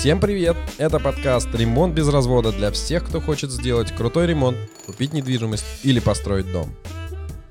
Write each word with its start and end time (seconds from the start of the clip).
Всем 0.00 0.18
привет! 0.18 0.56
Это 0.78 0.98
подкаст 0.98 1.54
«Ремонт 1.54 1.94
без 1.94 2.08
развода» 2.08 2.52
для 2.52 2.70
всех, 2.70 3.06
кто 3.06 3.20
хочет 3.20 3.50
сделать 3.50 3.94
крутой 3.94 4.28
ремонт, 4.28 4.56
купить 4.86 5.12
недвижимость 5.12 5.84
или 5.84 6.00
построить 6.00 6.50
дом. 6.50 6.74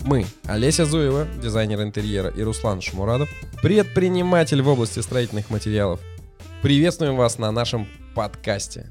Мы, 0.03 0.25
Олеся 0.45 0.85
Зуева, 0.85 1.27
дизайнер 1.39 1.83
интерьера, 1.83 2.29
и 2.29 2.41
Руслан 2.41 2.81
Шмурадов, 2.81 3.29
предприниматель 3.61 4.63
в 4.63 4.67
области 4.67 4.99
строительных 4.99 5.51
материалов. 5.51 5.99
Приветствуем 6.63 7.17
вас 7.17 7.37
на 7.37 7.51
нашем 7.51 7.87
подкасте. 8.15 8.87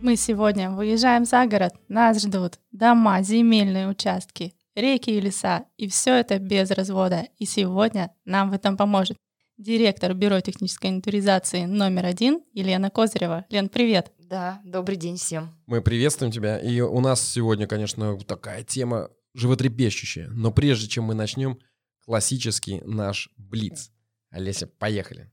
Мы 0.00 0.16
сегодня 0.16 0.70
выезжаем 0.70 1.26
за 1.26 1.44
город, 1.44 1.74
нас 1.88 2.22
ждут 2.22 2.60
дома, 2.70 3.20
земельные 3.20 3.88
участки, 3.88 4.54
реки 4.74 5.10
и 5.10 5.20
леса, 5.20 5.66
и 5.76 5.86
все 5.86 6.14
это 6.14 6.38
без 6.38 6.70
развода. 6.70 7.26
И 7.36 7.44
сегодня 7.44 8.10
нам 8.24 8.48
в 8.48 8.54
этом 8.54 8.78
поможет 8.78 9.18
директор 9.62 10.12
Бюро 10.12 10.40
технической 10.40 10.90
инвентаризации 10.90 11.64
номер 11.64 12.06
один 12.06 12.42
Елена 12.52 12.90
Козырева. 12.90 13.46
Лен, 13.48 13.68
привет. 13.68 14.12
Да, 14.18 14.60
добрый 14.64 14.96
день 14.96 15.16
всем. 15.16 15.54
Мы 15.66 15.80
приветствуем 15.80 16.32
тебя. 16.32 16.58
И 16.58 16.80
у 16.80 17.00
нас 17.00 17.22
сегодня, 17.22 17.66
конечно, 17.66 18.18
такая 18.18 18.64
тема 18.64 19.10
животрепещущая. 19.34 20.28
Но 20.30 20.50
прежде 20.50 20.88
чем 20.88 21.04
мы 21.04 21.14
начнем, 21.14 21.58
классический 22.04 22.80
наш 22.84 23.30
блиц. 23.36 23.90
Олеся, 24.30 24.66
поехали. 24.66 25.30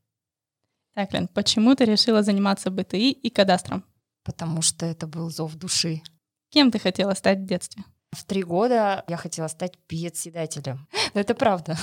Так, 0.94 1.14
Лен, 1.14 1.27
почему 1.27 1.76
ты 1.76 1.86
решила 1.86 2.22
заниматься 2.22 2.70
БТИ 2.70 3.12
и 3.12 3.30
кадастром? 3.30 3.84
Потому 4.24 4.62
что 4.62 4.86
это 4.86 5.08
был 5.08 5.32
зов 5.32 5.55
души. 5.55 6.02
Кем 6.50 6.71
ты 6.71 6.77
хотела 6.77 7.14
стать 7.16 7.40
в 7.40 7.46
детстве? 7.46 7.84
В 8.12 8.24
три 8.26 8.43
года 8.43 9.04
я 9.08 9.18
хотела 9.18 9.48
стать 9.48 9.77
председателем. 9.88 10.88
Но 11.14 11.21
это 11.21 11.34
правда. 11.34 11.77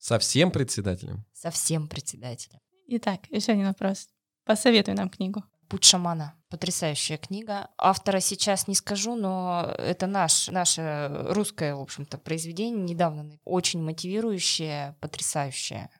Совсем 0.00 0.50
председателем? 0.50 1.26
Совсем 1.34 1.86
председателем. 1.86 2.58
Итак, 2.86 3.20
еще 3.28 3.52
один 3.52 3.66
вопрос. 3.66 4.08
Посоветуй 4.44 4.94
нам 4.94 5.10
книгу. 5.10 5.44
«Путь 5.68 5.84
шамана». 5.84 6.34
Потрясающая 6.48 7.18
книга. 7.18 7.68
Автора 7.76 8.18
сейчас 8.20 8.66
не 8.66 8.74
скажу, 8.74 9.14
но 9.14 9.72
это 9.78 10.06
наш, 10.06 10.48
наше 10.48 11.08
русское, 11.28 11.76
в 11.76 11.80
общем-то, 11.80 12.16
произведение 12.18 12.82
недавно. 12.82 13.38
Очень 13.44 13.82
мотивирующее, 13.82 14.96
потрясающее. 15.00 15.90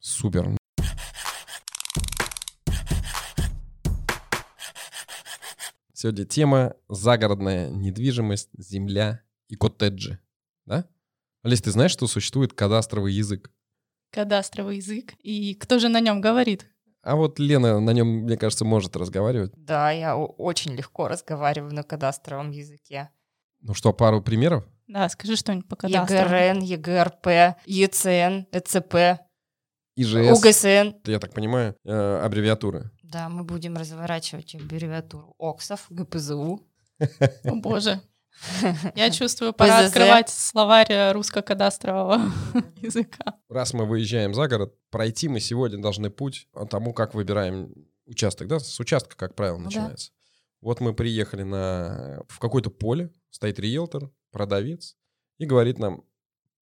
Супер. 0.00 0.56
Сегодня 5.94 6.24
тема 6.26 6.74
загородная 6.88 7.70
недвижимость, 7.70 8.50
земля 8.58 9.22
и 9.48 9.54
коттеджи. 9.54 10.18
Да? 10.66 10.86
Олесь, 11.44 11.60
ты 11.60 11.70
знаешь, 11.70 11.90
что 11.90 12.06
существует 12.06 12.54
кадастровый 12.54 13.12
язык? 13.12 13.50
Кадастровый 14.10 14.76
язык. 14.76 15.12
И 15.22 15.54
кто 15.54 15.78
же 15.78 15.90
на 15.90 16.00
нем 16.00 16.22
говорит? 16.22 16.66
А 17.02 17.16
вот 17.16 17.38
Лена 17.38 17.80
на 17.80 17.90
нем, 17.90 18.08
мне 18.08 18.38
кажется, 18.38 18.64
может 18.64 18.96
разговаривать. 18.96 19.52
Да, 19.54 19.90
я 19.90 20.16
очень 20.16 20.74
легко 20.74 21.06
разговариваю 21.06 21.74
на 21.74 21.82
кадастровом 21.82 22.50
языке. 22.50 23.10
Ну 23.60 23.74
что, 23.74 23.92
пару 23.92 24.22
примеров? 24.22 24.64
Да, 24.86 25.06
скажи 25.10 25.36
что-нибудь 25.36 25.68
по 25.68 25.76
кадастру. 25.76 26.16
ЕГРН, 26.16 26.62
ЕГРП, 26.62 27.26
ЕЦН, 27.66 28.46
ЭЦП, 28.50 29.20
ИЖС. 29.96 30.38
УГСН. 30.38 30.96
Я 31.04 31.18
так 31.18 31.34
понимаю, 31.34 31.76
э, 31.84 32.20
аббревиатуры. 32.24 32.90
Да, 33.02 33.28
мы 33.28 33.44
будем 33.44 33.76
разворачивать 33.76 34.54
аббревиатуру 34.54 35.34
ОКСов, 35.38 35.86
ГПЗУ. 35.90 36.66
О 37.44 37.54
боже. 37.56 38.00
Я 38.94 39.10
чувствую, 39.10 39.52
пора 39.52 39.78
ПЗЗ. 39.80 39.88
открывать 39.88 40.28
словарь 40.28 41.12
русско-кадастрового 41.12 42.32
языка. 42.76 43.34
Раз 43.48 43.72
мы 43.72 43.86
выезжаем 43.86 44.34
за 44.34 44.48
город, 44.48 44.74
пройти 44.90 45.28
мы 45.28 45.40
сегодня 45.40 45.80
должны 45.80 46.10
путь 46.10 46.48
по 46.52 46.66
тому, 46.66 46.92
как 46.92 47.14
выбираем 47.14 47.72
участок. 48.06 48.48
Да? 48.48 48.58
С 48.60 48.78
участка, 48.80 49.16
как 49.16 49.34
правило, 49.34 49.56
Ну 49.56 49.64
да. 49.64 49.66
начинается. 49.66 50.12
Вот 50.60 50.80
мы 50.80 50.94
приехали 50.94 51.42
на, 51.42 52.22
в 52.28 52.38
какое-то 52.38 52.70
поле, 52.70 53.10
стоит 53.30 53.58
риэлтор, 53.58 54.10
продавец, 54.30 54.96
и 55.38 55.44
говорит 55.46 55.78
нам, 55.78 56.04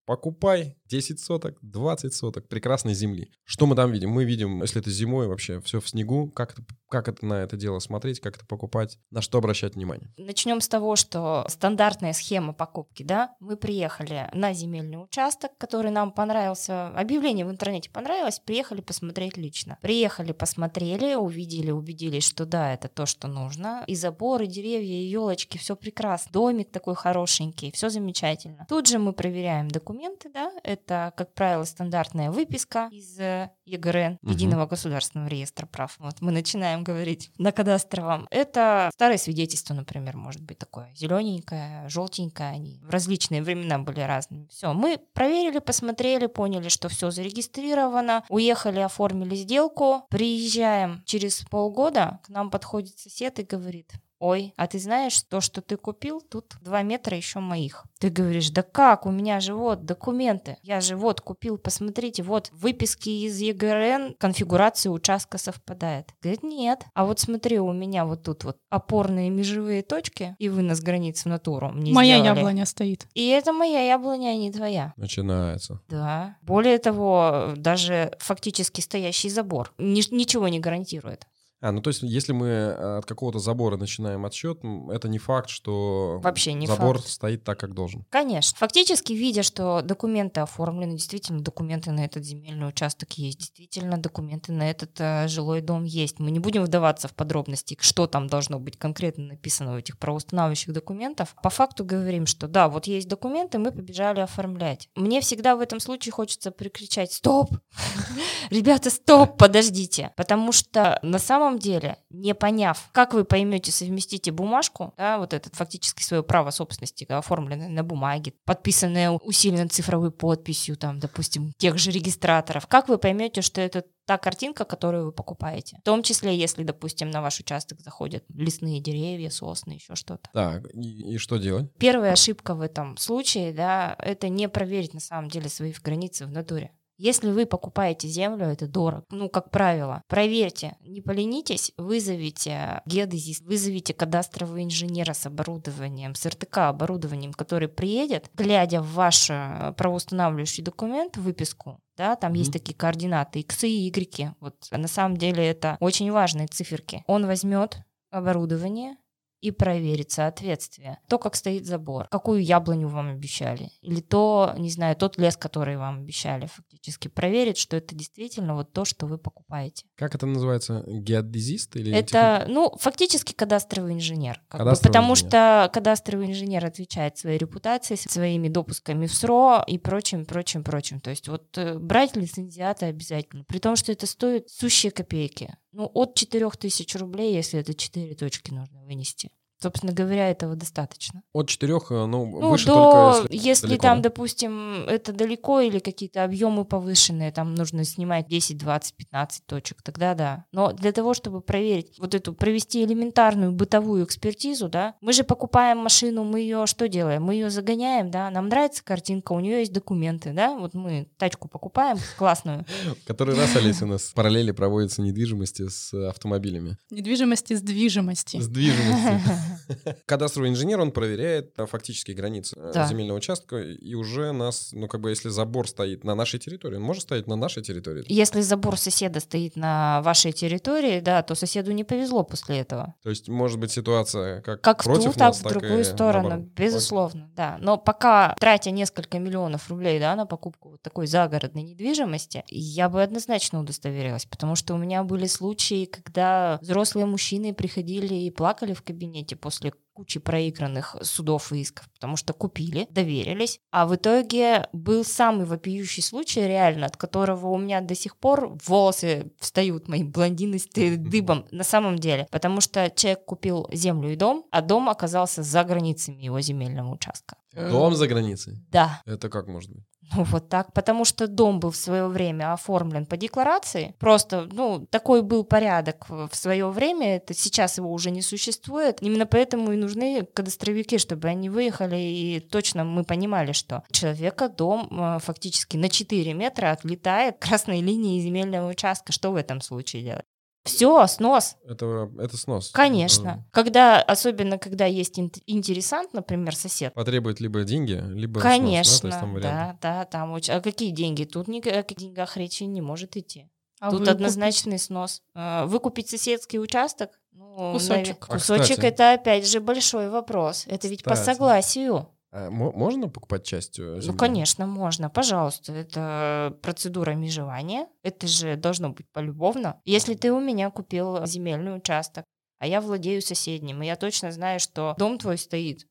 покупай 0.06 0.76
10 0.92 1.20
соток, 1.20 1.56
20 1.62 2.12
соток 2.12 2.48
прекрасной 2.48 2.92
земли. 2.92 3.32
Что 3.44 3.64
мы 3.64 3.74
там 3.76 3.90
видим? 3.90 4.10
Мы 4.10 4.24
видим, 4.24 4.60
если 4.60 4.78
это 4.82 4.90
зимой 4.90 5.26
вообще, 5.26 5.58
все 5.62 5.80
в 5.80 5.88
снегу, 5.88 6.30
как 6.30 6.52
это, 6.52 6.62
как 6.90 7.08
это 7.08 7.24
на 7.24 7.42
это 7.42 7.56
дело 7.56 7.78
смотреть, 7.78 8.20
как 8.20 8.36
это 8.36 8.44
покупать, 8.44 8.98
на 9.10 9.22
что 9.22 9.38
обращать 9.38 9.74
внимание. 9.74 10.12
Начнем 10.18 10.60
с 10.60 10.68
того, 10.68 10.96
что 10.96 11.46
стандартная 11.48 12.12
схема 12.12 12.52
покупки, 12.52 13.04
да, 13.04 13.34
мы 13.40 13.56
приехали 13.56 14.28
на 14.34 14.52
земельный 14.52 15.02
участок, 15.02 15.52
который 15.56 15.90
нам 15.90 16.12
понравился, 16.12 16.88
объявление 16.88 17.46
в 17.46 17.50
интернете 17.50 17.88
понравилось, 17.88 18.38
приехали 18.44 18.82
посмотреть 18.82 19.38
лично. 19.38 19.78
Приехали, 19.80 20.32
посмотрели, 20.32 21.14
увидели, 21.14 21.70
убедились, 21.70 22.24
что 22.24 22.44
да, 22.44 22.74
это 22.74 22.88
то, 22.88 23.06
что 23.06 23.28
нужно. 23.28 23.84
И 23.86 23.94
заборы, 23.94 24.46
деревья, 24.46 24.94
и 24.94 25.06
елочки, 25.06 25.56
все 25.56 25.74
прекрасно. 25.74 26.32
Домик 26.32 26.70
такой 26.70 26.96
хорошенький, 26.96 27.72
все 27.72 27.88
замечательно. 27.88 28.66
Тут 28.68 28.88
же 28.88 28.98
мы 28.98 29.14
проверяем 29.14 29.68
документы, 29.68 30.28
да, 30.28 30.52
это, 30.62 30.81
как 30.88 31.34
правило, 31.34 31.64
стандартная 31.64 32.30
выписка 32.30 32.88
из 32.90 33.18
э, 33.18 33.50
ЕГРН. 33.64 34.18
Единого 34.22 34.66
государственного 34.66 35.28
реестра 35.28 35.66
прав. 35.66 35.96
Вот 35.98 36.20
мы 36.20 36.32
начинаем 36.32 36.84
говорить 36.84 37.30
на 37.38 37.52
кадастровом. 37.52 38.26
Это 38.30 38.90
старое 38.92 39.18
свидетельство, 39.18 39.74
например, 39.74 40.16
может 40.16 40.42
быть 40.42 40.58
такое 40.58 40.92
зелененькое, 40.94 41.88
желтенькое. 41.88 42.50
Они 42.50 42.80
в 42.82 42.90
различные 42.90 43.42
времена 43.42 43.78
были 43.78 44.00
разными. 44.00 44.46
Все, 44.48 44.72
мы 44.72 44.98
проверили, 45.12 45.58
посмотрели, 45.58 46.26
поняли, 46.26 46.68
что 46.68 46.88
все 46.88 47.10
зарегистрировано, 47.10 48.24
уехали, 48.28 48.80
оформили 48.80 49.34
сделку, 49.34 50.06
приезжаем 50.10 51.02
через 51.04 51.44
полгода, 51.50 52.20
к 52.24 52.28
нам 52.28 52.50
подходит 52.50 52.98
сосед 52.98 53.38
и 53.38 53.42
говорит, 53.42 53.92
Ой, 54.22 54.54
а 54.56 54.68
ты 54.68 54.78
знаешь, 54.78 55.20
то, 55.22 55.40
что 55.40 55.60
ты 55.62 55.76
купил, 55.76 56.20
тут 56.20 56.54
два 56.60 56.82
метра 56.82 57.16
еще 57.16 57.40
моих. 57.40 57.84
Ты 57.98 58.08
говоришь, 58.08 58.50
да 58.50 58.62
как, 58.62 59.04
у 59.04 59.10
меня 59.10 59.40
же 59.40 59.52
вот 59.52 59.84
документы. 59.84 60.58
Я 60.62 60.80
же 60.80 60.94
вот 60.94 61.20
купил, 61.20 61.58
посмотрите, 61.58 62.22
вот 62.22 62.48
выписки 62.52 63.08
из 63.08 63.40
ЕГРН, 63.40 64.14
конфигурация 64.20 64.90
участка 64.92 65.38
совпадает. 65.38 66.14
Говорит, 66.22 66.44
нет. 66.44 66.84
А 66.94 67.04
вот 67.04 67.18
смотри, 67.18 67.58
у 67.58 67.72
меня 67.72 68.04
вот 68.04 68.22
тут 68.22 68.44
вот 68.44 68.58
опорные 68.70 69.28
межевые 69.28 69.82
точки 69.82 70.36
и 70.38 70.48
вынос 70.48 70.80
границ 70.80 71.24
в 71.24 71.26
натуру 71.26 71.70
мне 71.70 71.92
Моя 71.92 72.20
сделали. 72.20 72.38
яблоня 72.38 72.64
стоит. 72.66 73.08
И 73.14 73.26
это 73.26 73.52
моя 73.52 73.80
яблоня, 73.80 74.28
а 74.28 74.34
не 74.36 74.52
твоя. 74.52 74.92
Начинается. 74.96 75.80
Да. 75.88 76.36
Более 76.42 76.78
того, 76.78 77.54
даже 77.56 78.12
фактически 78.20 78.80
стоящий 78.82 79.30
забор 79.30 79.72
ни- 79.78 80.14
ничего 80.14 80.46
не 80.46 80.60
гарантирует. 80.60 81.26
А, 81.62 81.70
ну 81.70 81.80
то 81.80 81.88
есть, 81.88 82.02
если 82.02 82.32
мы 82.32 82.48
э, 82.48 82.98
от 82.98 83.06
какого-то 83.06 83.38
забора 83.38 83.76
начинаем 83.76 84.26
отсчет, 84.26 84.58
это 84.90 85.08
не 85.08 85.18
факт, 85.18 85.48
что 85.48 86.18
Вообще 86.22 86.52
не 86.54 86.66
забор 86.66 86.98
факт. 86.98 87.08
стоит 87.08 87.44
так, 87.44 87.58
как 87.60 87.72
должен. 87.72 88.04
Конечно. 88.10 88.58
Фактически, 88.58 89.12
видя, 89.12 89.44
что 89.44 89.80
документы 89.80 90.40
оформлены, 90.40 90.94
действительно 90.94 91.40
документы 91.40 91.92
на 91.92 92.04
этот 92.04 92.24
земельный 92.24 92.68
участок 92.68 93.12
есть, 93.12 93.38
действительно 93.38 93.96
документы 93.96 94.50
на 94.52 94.68
этот 94.68 94.90
э, 94.98 95.28
жилой 95.28 95.60
дом 95.60 95.84
есть. 95.84 96.18
Мы 96.18 96.32
не 96.32 96.40
будем 96.40 96.64
вдаваться 96.64 97.06
в 97.06 97.14
подробности, 97.14 97.78
что 97.80 98.08
там 98.08 98.26
должно 98.26 98.58
быть 98.58 98.76
конкретно 98.76 99.26
написано 99.26 99.74
в 99.74 99.76
этих 99.76 99.98
правоустанавливающих 99.98 100.72
документах. 100.72 101.28
По 101.44 101.50
факту 101.50 101.84
говорим, 101.84 102.26
что 102.26 102.48
да, 102.48 102.68
вот 102.68 102.88
есть 102.88 103.06
документы, 103.06 103.58
мы 103.58 103.70
побежали 103.70 104.18
оформлять. 104.18 104.88
Мне 104.96 105.20
всегда 105.20 105.54
в 105.54 105.60
этом 105.60 105.78
случае 105.78 106.10
хочется 106.10 106.50
прикричать 106.50 107.12
«Стоп! 107.12 107.56
Ребята, 108.50 108.90
стоп, 108.90 109.36
подождите!» 109.38 110.12
Потому 110.16 110.50
что 110.50 110.98
на 111.02 111.20
самом 111.20 111.51
деле, 111.58 111.98
не 112.10 112.34
поняв, 112.34 112.88
как 112.92 113.14
вы 113.14 113.24
поймете, 113.24 113.72
совместите 113.72 114.30
бумажку, 114.30 114.94
да, 114.96 115.18
вот 115.18 115.32
это 115.32 115.50
фактически 115.50 116.02
свое 116.02 116.22
право 116.22 116.50
собственности, 116.50 117.06
да, 117.08 117.18
оформленное 117.18 117.68
на 117.68 117.84
бумаге, 117.84 118.34
подписанное 118.44 119.10
усиленной 119.10 119.68
цифровой 119.68 120.10
подписью, 120.10 120.76
там, 120.76 120.98
допустим, 120.98 121.52
тех 121.58 121.78
же 121.78 121.90
регистраторов, 121.90 122.66
как 122.66 122.88
вы 122.88 122.98
поймете, 122.98 123.42
что 123.42 123.60
это 123.60 123.84
та 124.04 124.18
картинка, 124.18 124.64
которую 124.64 125.06
вы 125.06 125.12
покупаете. 125.12 125.78
В 125.80 125.84
том 125.84 126.02
числе, 126.02 126.36
если, 126.36 126.64
допустим, 126.64 127.10
на 127.10 127.22
ваш 127.22 127.40
участок 127.40 127.80
заходят 127.80 128.24
лесные 128.34 128.80
деревья, 128.80 129.30
сосны, 129.30 129.72
еще 129.72 129.94
что-то. 129.94 130.28
Так, 130.32 130.66
и, 130.74 131.14
и 131.14 131.18
что 131.18 131.36
делать? 131.36 131.72
Первая 131.78 132.12
ошибка 132.12 132.54
в 132.54 132.60
этом 132.60 132.96
случае, 132.96 133.52
да, 133.52 133.94
это 133.98 134.28
не 134.28 134.48
проверить 134.48 134.94
на 134.94 135.00
самом 135.00 135.28
деле 135.28 135.48
свои 135.48 135.72
границы 135.82 136.26
в 136.26 136.30
натуре. 136.30 136.72
Если 136.98 137.30
вы 137.30 137.46
покупаете 137.46 138.06
землю, 138.08 138.46
это 138.46 138.68
дорого. 138.68 139.04
Ну, 139.10 139.28
как 139.28 139.50
правило, 139.50 140.02
проверьте, 140.08 140.76
не 140.80 141.00
поленитесь, 141.00 141.72
вызовите 141.76 142.82
геодезист, 142.86 143.42
вызовите 143.44 143.94
кадастрового 143.94 144.62
инженера 144.62 145.12
с 145.12 145.26
оборудованием, 145.26 146.14
с 146.14 146.24
РТК 146.26 146.58
оборудованием, 146.58 147.32
который 147.32 147.68
приедет, 147.68 148.30
глядя 148.34 148.82
в 148.82 148.92
ваш 148.92 149.30
э, 149.30 149.74
правоустанавливающий 149.76 150.62
документ, 150.62 151.16
выписку, 151.16 151.80
да, 151.96 152.16
там 152.16 152.34
есть 152.34 152.50
Мгм. 152.50 152.58
такие 152.58 152.74
координаты, 152.74 153.40
иксы 153.40 153.68
и 153.68 153.88
игреки. 153.88 154.30
Вот 154.40 154.54
на 154.70 154.88
самом 154.88 155.16
деле 155.16 155.44
это 155.46 155.76
очень 155.80 156.10
важные 156.10 156.46
циферки. 156.46 157.02
Он 157.06 157.26
возьмет 157.26 157.78
оборудование 158.10 158.96
и 159.42 159.50
проверить 159.50 160.12
соответствие. 160.12 160.98
То, 161.08 161.18
как 161.18 161.34
стоит 161.34 161.66
забор, 161.66 162.06
какую 162.08 162.42
яблоню 162.42 162.88
вам 162.88 163.10
обещали, 163.10 163.70
или 163.82 164.00
то, 164.00 164.54
не 164.56 164.70
знаю, 164.70 164.96
тот 164.96 165.18
лес, 165.18 165.36
который 165.36 165.76
вам 165.76 165.98
обещали, 165.98 166.46
фактически 166.46 167.08
проверить, 167.08 167.58
что 167.58 167.76
это 167.76 167.94
действительно 167.94 168.54
вот 168.54 168.72
то, 168.72 168.84
что 168.84 169.06
вы 169.06 169.18
покупаете. 169.18 169.84
Как 169.96 170.14
это 170.14 170.26
называется? 170.26 170.84
Геодезист 170.86 171.76
или 171.76 171.92
Это, 171.92 172.46
ну, 172.48 172.72
фактически 172.78 173.32
кадастровый 173.32 173.94
инженер. 173.94 174.40
как 174.48 174.60
бы, 174.60 174.64
Кадастровый 174.64 174.92
потому 174.92 175.12
инженер. 175.14 175.28
что 175.30 175.70
кадастровый 175.72 176.26
инженер 176.30 176.64
отвечает 176.64 177.18
своей 177.18 177.38
репутацией, 177.38 177.98
своими 177.98 178.48
допусками 178.48 179.06
в 179.06 179.14
СРО 179.14 179.64
и 179.66 179.76
прочим, 179.78 180.24
прочим, 180.24 180.62
прочим. 180.62 181.00
То 181.00 181.10
есть 181.10 181.28
вот 181.28 181.58
э, 181.58 181.78
брать 181.78 182.14
лицензиата 182.16 182.86
обязательно. 182.86 183.44
При 183.44 183.58
том, 183.58 183.74
что 183.74 183.90
это 183.90 184.06
стоит 184.06 184.48
сущие 184.50 184.92
копейки. 184.92 185.56
Ну, 185.72 185.90
от 185.94 186.14
4000 186.14 186.96
рублей, 186.96 187.34
если 187.34 187.58
это 187.58 187.74
4 187.74 188.14
точки 188.14 188.50
нужно 188.52 188.84
вынести. 188.84 189.30
Собственно 189.62 189.92
говоря, 189.92 190.28
этого 190.28 190.56
достаточно. 190.56 191.22
От 191.32 191.48
четырех, 191.48 191.90
ну, 191.90 192.06
Ну, 192.06 192.50
выше 192.50 192.66
до, 192.66 192.74
только 192.74 193.32
если, 193.32 193.48
если 193.48 193.66
далеко, 193.68 193.82
там, 193.82 194.02
да? 194.02 194.08
допустим, 194.08 194.84
это 194.88 195.12
далеко 195.12 195.60
или 195.60 195.78
какие-то 195.78 196.24
объемы 196.24 196.64
повышенные, 196.64 197.30
там 197.30 197.54
нужно 197.54 197.84
снимать 197.84 198.26
10, 198.26 198.58
20, 198.58 198.94
15 198.96 199.46
точек, 199.46 199.82
тогда 199.82 200.14
да. 200.14 200.46
Но 200.52 200.72
для 200.72 200.92
того, 200.92 201.14
чтобы 201.14 201.40
проверить 201.40 201.98
вот 201.98 202.14
эту, 202.14 202.32
провести 202.32 202.84
элементарную 202.84 203.52
бытовую 203.52 204.04
экспертизу, 204.04 204.68
да, 204.68 204.96
мы 205.00 205.12
же 205.12 205.22
покупаем 205.22 205.78
машину, 205.78 206.24
мы 206.24 206.40
ее 206.40 206.66
что 206.66 206.88
делаем? 206.88 207.22
Мы 207.22 207.34
ее 207.34 207.50
загоняем, 207.50 208.10
да, 208.10 208.30
нам 208.30 208.48
нравится 208.48 208.82
картинка, 208.82 209.32
у 209.32 209.40
нее 209.40 209.60
есть 209.60 209.72
документы, 209.72 210.32
да, 210.32 210.56
вот 210.56 210.74
мы 210.74 211.06
тачку 211.18 211.48
покупаем 211.48 211.98
классную, 212.18 212.64
Который 213.06 213.36
раз, 213.36 213.54
Олеся, 213.56 213.84
у 213.84 213.88
нас 213.88 214.02
в 214.02 214.14
параллели 214.14 214.50
проводится 214.50 215.02
недвижимости 215.02 215.68
с 215.68 215.92
автомобилями. 216.08 216.76
Недвижимости 216.90 217.54
с 217.54 217.62
движимости. 217.62 218.40
С 218.40 218.48
движимостью. 218.48 219.20
Кадастровый 220.06 220.50
инженер, 220.50 220.80
он 220.80 220.92
проверяет 220.92 221.58
а, 221.58 221.66
фактические 221.66 222.16
границы 222.16 222.56
э, 222.58 222.72
Да. 222.74 222.86
земельного 222.86 223.18
участка, 223.18 223.60
и 223.60 223.94
уже 223.94 224.32
нас, 224.32 224.70
ну, 224.72 224.88
как 224.88 225.00
бы, 225.00 225.10
если 225.10 225.28
забор 225.28 225.68
стоит 225.68 226.04
на 226.04 226.14
нашей 226.14 226.38
территории, 226.38 226.76
он 226.76 226.82
может 226.82 227.02
стоять 227.02 227.26
на 227.26 227.36
нашей 227.36 227.62
территории. 227.62 228.04
Если 228.08 228.40
забор 228.40 228.78
соседа 228.78 229.20
стоит 229.20 229.56
на 229.56 230.00
вашей 230.02 230.32
территории, 230.32 231.00
да, 231.00 231.22
то 231.22 231.34
соседу 231.34 231.72
не 231.72 231.84
повезло 231.84 232.22
после 232.24 232.58
этого. 232.58 232.94
То 233.02 233.10
есть, 233.10 233.28
может 233.28 233.58
быть, 233.58 233.70
ситуация 233.72 234.40
как, 234.42 234.60
Как 234.60 234.80
в 234.82 234.84
против 234.84 235.12
ту, 235.12 235.18
так 235.18 235.28
нас, 235.28 235.38
в 235.40 235.42
так 235.42 235.52
другую 235.52 235.80
и 235.80 235.84
сторону, 235.84 236.28
наоборот. 236.28 236.52
безусловно, 236.56 237.30
да. 237.36 237.58
Но 237.60 237.76
пока 237.78 238.34
тратя 238.38 238.70
несколько 238.70 239.18
миллионов 239.18 239.68
рублей, 239.68 239.98
да, 239.98 240.14
на 240.16 240.26
покупку 240.26 240.70
вот 240.70 240.82
такой 240.82 241.06
загородной 241.06 241.62
недвижимости, 241.62 242.44
я 242.48 242.88
бы 242.88 243.02
однозначно 243.02 243.60
удостоверилась, 243.60 244.26
потому 244.26 244.54
что 244.56 244.74
у 244.74 244.78
меня 244.78 245.02
были 245.04 245.26
случаи, 245.26 245.84
когда 245.86 246.58
взрослые 246.62 247.06
мужчины 247.06 247.52
приходили 247.54 248.14
и 248.14 248.30
плакали 248.30 248.72
в 248.74 248.82
кабинете 248.82 249.36
после 249.42 249.72
кучи 249.92 250.20
проигранных 250.20 250.96
судов 251.02 251.52
и 251.52 251.60
исков, 251.60 251.86
потому 251.90 252.16
что 252.16 252.32
купили, 252.32 252.86
доверились, 252.90 253.60
а 253.70 253.86
в 253.86 253.94
итоге 253.94 254.68
был 254.72 255.04
самый 255.04 255.44
вопиющий 255.44 256.02
случай 256.02 256.40
реально, 256.40 256.86
от 256.86 256.96
которого 256.96 257.48
у 257.48 257.58
меня 257.58 257.80
до 257.82 257.94
сих 257.94 258.16
пор 258.16 258.56
волосы 258.66 259.32
встают 259.38 259.88
мои 259.88 260.02
блондинистые 260.02 260.96
дыбом 260.96 261.44
на 261.50 261.64
самом 261.64 261.98
деле, 261.98 262.26
потому 262.30 262.62
что 262.62 262.90
человек 262.90 263.24
купил 263.26 263.68
землю 263.72 264.12
и 264.12 264.16
дом, 264.16 264.46
а 264.50 264.62
дом 264.62 264.88
оказался 264.88 265.42
за 265.42 265.64
границами 265.64 266.22
его 266.22 266.40
земельного 266.40 266.94
участка. 266.94 267.36
Дом 267.52 267.94
за 267.94 268.08
границей. 268.08 268.64
Да, 268.70 269.02
Это 269.04 269.28
как 269.28 269.46
может 269.46 269.70
быть? 269.70 269.84
Ну 270.16 270.24
вот 270.24 270.48
так, 270.48 270.72
потому 270.72 271.04
что 271.04 271.26
дом 271.26 271.60
был 271.60 271.70
в 271.70 271.76
свое 271.76 272.06
время 272.06 272.52
оформлен 272.52 273.06
по 273.06 273.16
декларации. 273.16 273.94
Просто, 273.98 274.48
ну, 274.52 274.86
такой 274.90 275.22
был 275.22 275.44
порядок 275.44 276.06
в 276.08 276.34
свое 276.34 276.68
время, 276.68 277.16
это 277.16 277.34
сейчас 277.34 277.78
его 277.78 277.92
уже 277.92 278.10
не 278.10 278.22
существует. 278.22 278.98
Именно 279.00 279.26
поэтому 279.26 279.72
и 279.72 279.76
нужны 279.76 280.26
кадастровики, 280.34 280.98
чтобы 280.98 281.28
они 281.28 281.48
выехали 281.48 281.96
и 281.96 282.40
точно 282.40 282.84
мы 282.84 283.04
понимали, 283.04 283.52
что 283.52 283.84
у 283.88 283.92
человека 283.92 284.48
дом 284.48 284.88
э, 284.90 285.18
фактически 285.20 285.76
на 285.76 285.88
4 285.88 286.32
метра 286.34 286.72
отлетает 286.72 287.38
красной 287.38 287.80
линии 287.80 288.20
земельного 288.20 288.70
участка. 288.70 289.12
Что 289.12 289.30
в 289.30 289.36
этом 289.36 289.60
случае 289.60 290.02
делать? 290.02 290.24
Все, 290.64 291.06
снос. 291.08 291.56
Это, 291.64 292.08
это 292.18 292.36
снос. 292.36 292.70
Конечно. 292.70 293.44
Когда, 293.50 294.00
особенно 294.00 294.58
когда 294.58 294.86
есть 294.86 295.18
ин- 295.18 295.32
интересант, 295.46 296.12
например, 296.12 296.54
сосед, 296.54 296.92
Э, 296.92 296.94
Потребует 296.94 297.40
либо 297.40 297.64
деньги, 297.64 297.92
либо 297.92 298.38
снос, 298.38 298.42
да? 298.44 298.50
То 298.50 298.58
Конечно, 298.60 299.06
есть 299.08 299.20
там 299.20 299.34
варианты. 299.34 299.78
да, 299.82 299.98
да, 300.00 300.04
там 300.04 300.32
очень... 300.32 300.54
А 300.54 300.60
какие 300.60 300.90
деньги? 300.90 301.24
Тут 301.24 301.48
ни 301.48 301.58
о 301.58 301.82
каких 301.82 301.98
деньгах 301.98 302.36
речи 302.36 302.62
не 302.64 302.80
может 302.80 303.16
идти. 303.16 303.48
А 303.80 303.90
Тут 303.90 304.02
вы 304.02 304.08
однозначный 304.12 304.78
снос. 304.78 305.20
А, 305.34 305.66
Выкупить 305.66 306.08
соседский 306.08 306.60
участок? 306.60 307.10
Ну, 307.32 307.72
Кусочек. 307.72 308.06
наве- 308.06 308.16
А, 308.28 308.32
Кусочек 308.34 308.62
кстати. 308.76 308.86
это 308.86 309.12
опять 309.14 309.48
же 309.48 309.60
большой 309.60 310.08
вопрос. 310.10 310.64
Это 310.68 310.86
ведь 310.86 311.02
по 311.02 311.14
Кстати. 311.14 311.26
согласию. 311.34 312.08
А 312.32 312.50
мо- 312.50 312.72
можно 312.72 313.08
покупать 313.08 313.44
частью 313.44 314.00
земли? 314.00 314.12
Ну, 314.12 314.18
конечно, 314.18 314.66
можно, 314.66 315.10
пожалуйста. 315.10 315.72
Это 315.72 316.56
процедура 316.62 317.12
межевания. 317.12 317.88
Это 318.02 318.26
же 318.26 318.56
должно 318.56 318.88
быть 318.88 319.06
полюбовно. 319.12 319.80
Если 319.84 320.14
ты 320.14 320.32
у 320.32 320.40
меня 320.40 320.70
купил 320.70 321.26
земельный 321.26 321.76
участок, 321.76 322.24
а 322.58 322.66
я 322.66 322.80
владею 322.80 323.20
соседним, 323.20 323.82
и 323.82 323.86
я 323.86 323.96
точно 323.96 324.32
знаю, 324.32 324.60
что 324.60 324.94
дом 324.98 325.18
твой 325.18 325.36
стоит 325.36 325.86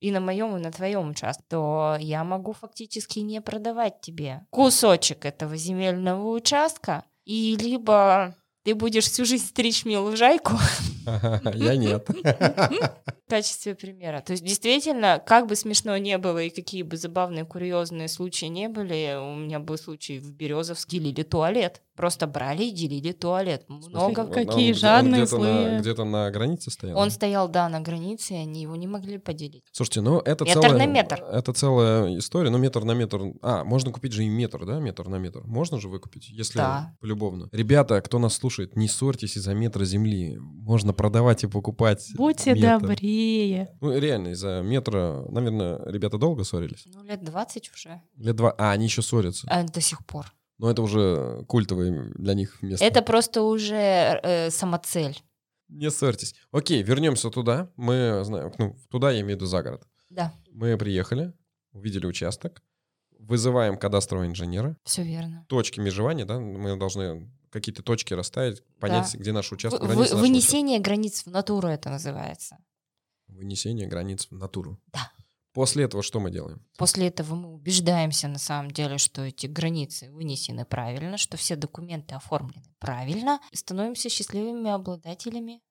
и 0.00 0.10
на 0.10 0.20
моем, 0.20 0.56
и 0.56 0.60
на 0.60 0.70
твоем 0.70 1.10
участке, 1.10 1.44
то 1.48 1.96
я 2.00 2.24
могу 2.24 2.52
фактически 2.52 3.20
не 3.20 3.40
продавать 3.40 4.00
тебе 4.00 4.46
кусочек 4.50 5.24
этого 5.24 5.56
земельного 5.56 6.28
участка, 6.30 7.04
и 7.24 7.56
либо 7.56 8.36
ты 8.64 8.74
будешь 8.74 9.04
всю 9.04 9.24
жизнь 9.24 9.46
стричь 9.46 9.84
мне 9.84 9.98
лужайку, 9.98 10.54
Я 11.54 11.76
нет. 11.76 12.08
в 12.08 13.28
качестве 13.28 13.74
примера. 13.74 14.22
То 14.22 14.32
есть, 14.32 14.42
действительно, 14.42 15.22
как 15.24 15.46
бы 15.46 15.54
смешно 15.54 15.96
не 15.98 16.16
было 16.18 16.38
и 16.42 16.50
какие 16.50 16.82
бы 16.82 16.96
забавные, 16.96 17.44
курьезные 17.44 18.08
случаи 18.08 18.46
не 18.46 18.68
были, 18.68 19.16
у 19.20 19.36
меня 19.36 19.60
был 19.60 19.76
случай 19.76 20.18
в 20.18 20.32
Березовске, 20.32 20.98
делили 20.98 21.22
туалет. 21.22 21.82
Просто 21.96 22.26
брали 22.26 22.64
и 22.64 22.70
делили 22.72 23.12
туалет. 23.12 23.64
Много. 23.68 24.20
Он- 24.20 24.30
Какие 24.32 24.72
он- 24.72 24.78
жадные, 24.78 25.22
где-то 25.22 25.38
на- 25.38 25.44
злые. 25.44 25.78
Где-то 25.80 26.04
на 26.04 26.30
границе 26.30 26.70
стоял. 26.70 26.98
Он 26.98 27.10
стоял, 27.10 27.48
да, 27.48 27.68
на 27.68 27.80
границе, 27.80 28.34
и 28.34 28.36
они 28.38 28.62
его 28.62 28.74
не 28.74 28.86
могли 28.88 29.18
поделить. 29.18 29.64
Слушайте, 29.70 30.00
ну 30.00 30.18
это 30.18 30.44
Метр 30.44 30.60
целая... 30.60 30.78
на 30.78 30.86
метр. 30.86 31.22
Это 31.22 31.52
целая 31.52 32.18
история. 32.18 32.50
Ну, 32.50 32.58
метр 32.58 32.82
на 32.84 32.92
метр... 32.92 33.20
А, 33.42 33.62
можно 33.64 33.92
купить 33.92 34.12
же 34.12 34.24
и 34.24 34.28
метр, 34.28 34.64
да? 34.66 34.80
Метр 34.80 35.06
на 35.08 35.16
метр. 35.16 35.42
Можно 35.44 35.78
же 35.80 35.88
выкупить, 35.88 36.28
если 36.30 36.58
Да. 36.58 36.96
полюбовно. 37.00 37.48
Ребята, 37.52 38.00
кто 38.00 38.18
нас 38.18 38.34
слушает, 38.34 38.76
не 38.76 38.88
ссорьтесь 38.88 39.36
из-за 39.36 39.54
метра 39.54 39.84
земли. 39.84 40.36
Можно 40.40 40.92
продавать 40.92 41.44
и 41.44 41.46
покупать 41.46 42.10
Будьте 42.16 42.54
метр. 42.54 42.80
добрее. 42.88 43.68
Ну, 43.80 43.96
реально, 43.96 44.28
из-за 44.28 44.62
метра, 44.62 45.24
наверное, 45.28 45.80
ребята 45.86 46.18
долго 46.18 46.42
ссорились. 46.44 46.84
Ну, 46.86 47.04
лет 47.04 47.22
20 47.22 47.70
уже. 47.72 48.00
Лет 48.16 48.34
два... 48.34 48.50
А, 48.58 48.72
они 48.72 48.86
еще 48.86 49.02
ссорятся. 49.02 49.46
А, 49.48 49.62
до 49.62 49.80
сих 49.80 50.04
пор. 50.06 50.26
Но 50.58 50.70
это 50.70 50.82
уже 50.82 51.44
культовое 51.48 52.12
для 52.14 52.34
них 52.34 52.62
место. 52.62 52.84
Это 52.84 53.02
просто 53.02 53.42
уже 53.42 53.74
э, 54.22 54.50
самоцель. 54.50 55.20
Не 55.68 55.90
ссорьтесь. 55.90 56.34
Окей, 56.52 56.82
вернемся 56.82 57.30
туда. 57.30 57.70
Мы 57.76 58.20
знаем, 58.24 58.52
ну, 58.58 58.76
туда 58.90 59.10
я 59.10 59.20
имею 59.20 59.36
в 59.36 59.40
виду 59.40 59.46
за 59.46 59.62
город. 59.62 59.86
Да, 60.10 60.32
Мы 60.52 60.76
приехали, 60.78 61.32
увидели 61.72 62.06
участок, 62.06 62.62
вызываем 63.18 63.76
кадастрового 63.76 64.26
инженера, 64.26 64.76
все 64.84 65.02
верно. 65.02 65.44
точки 65.48 65.80
межевания, 65.80 66.24
да, 66.24 66.38
мы 66.38 66.76
должны 66.76 67.28
какие-то 67.50 67.82
точки 67.82 68.14
расставить, 68.14 68.62
понять, 68.78 69.10
Да. 69.12 69.18
где 69.18 69.32
наш 69.32 69.50
участок, 69.50 69.80
Вы- 69.80 69.86
границы 69.88 70.10
вы- 70.14 70.20
нашего 70.20 70.20
вынесение 70.20 70.78
границ 70.78 71.24
в 71.24 71.30
натуру 71.30 71.68
это 71.68 71.88
называется. 71.90 72.58
Вынесение 73.26 73.88
границ 73.88 74.28
в 74.30 74.36
натуру. 74.36 74.78
Да. 74.92 75.10
После 75.54 75.84
этого 75.84 76.02
что 76.02 76.20
мы 76.20 76.30
делаем? 76.30 76.60
После 76.76 77.06
этого 77.06 77.34
мы 77.36 77.54
убеждаемся 77.54 78.28
на 78.28 78.38
самом 78.38 78.72
деле, 78.72 78.98
что 78.98 79.22
эти 79.22 79.46
границы 79.46 80.10
вынесены 80.10 80.64
правильно, 80.66 81.16
что 81.16 81.36
все 81.36 81.54
документы 81.56 82.16
оформлены 82.16 82.64
правильно, 82.80 83.40
и 83.52 83.56
становимся 83.56 84.08
счастливыми 84.08 84.68
обладателями 84.70 85.62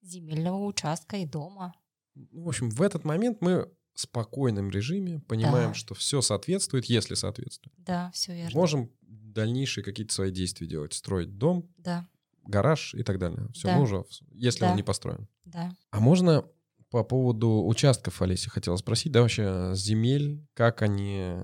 земельного 0.00 0.64
участка 0.64 1.16
и 1.16 1.26
дома. 1.26 1.74
В 2.14 2.48
общем, 2.48 2.70
в 2.70 2.80
этот 2.82 3.04
момент 3.04 3.38
мы 3.40 3.68
в 3.94 4.00
спокойном 4.00 4.70
режиме 4.70 5.20
понимаем, 5.28 5.70
Да. 5.70 5.74
что 5.74 5.94
все 5.94 6.20
соответствует, 6.22 6.86
если 6.86 7.14
соответствует. 7.14 7.74
Да, 7.78 8.10
все 8.14 8.34
верно. 8.34 8.58
Можем 8.58 8.90
дальнейшие 9.02 9.84
какие-то 9.84 10.14
свои 10.14 10.30
действия 10.30 10.66
делать, 10.66 10.92
строить 10.94 11.36
дом, 11.36 11.68
Да, 11.78 12.06
гараж 12.44 12.94
и 12.94 13.02
так 13.02 13.18
далее. 13.18 13.48
Все, 13.54 13.68
Да. 13.68 13.76
мы 13.76 13.82
уже, 13.82 14.04
если 14.32 14.60
Да. 14.60 14.70
он 14.70 14.76
не 14.76 14.82
построен. 14.82 15.28
да. 15.44 15.74
А 15.90 16.00
можно 16.00 16.44
по 16.92 17.02
поводу 17.02 17.64
участков, 17.64 18.20
Олеся, 18.22 18.50
хотела 18.50 18.76
спросить, 18.76 19.10
да, 19.12 19.22
вообще 19.22 19.72
земель, 19.74 20.46
как 20.54 20.82
они... 20.82 21.34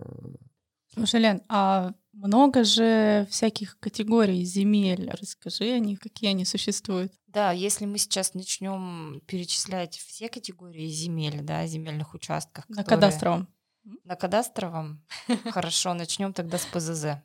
Слушай, 0.95 1.21
Лен, 1.21 1.43
а 1.49 1.95
много 2.13 2.65
же 2.65 3.27
всяких 3.31 3.79
категорий 3.81 4.45
земель. 4.45 5.11
Расскажи 5.11 5.73
о 5.73 5.79
них, 5.79 6.01
какие 6.01 6.31
они 6.31 6.45
существуют. 6.45 7.13
Да, 7.29 7.53
если 7.53 7.87
мы 7.87 7.99
сейчас 7.99 8.35
начнем 8.35 9.21
перечислять 9.27 9.97
все 9.97 10.29
категории 10.29 10.87
земель, 10.89 11.41
да, 11.43 11.67
земельных 11.67 12.15
участков, 12.15 12.65
На 12.69 12.77
которые- 12.85 13.01
кадастровом. 13.01 13.49
На 14.05 14.17
кадастровом? 14.17 15.05
Хорошо, 15.51 15.95
начнем 15.95 16.33
тогда 16.33 16.59
с 16.59 16.67
ПЗЗ. 16.67 17.23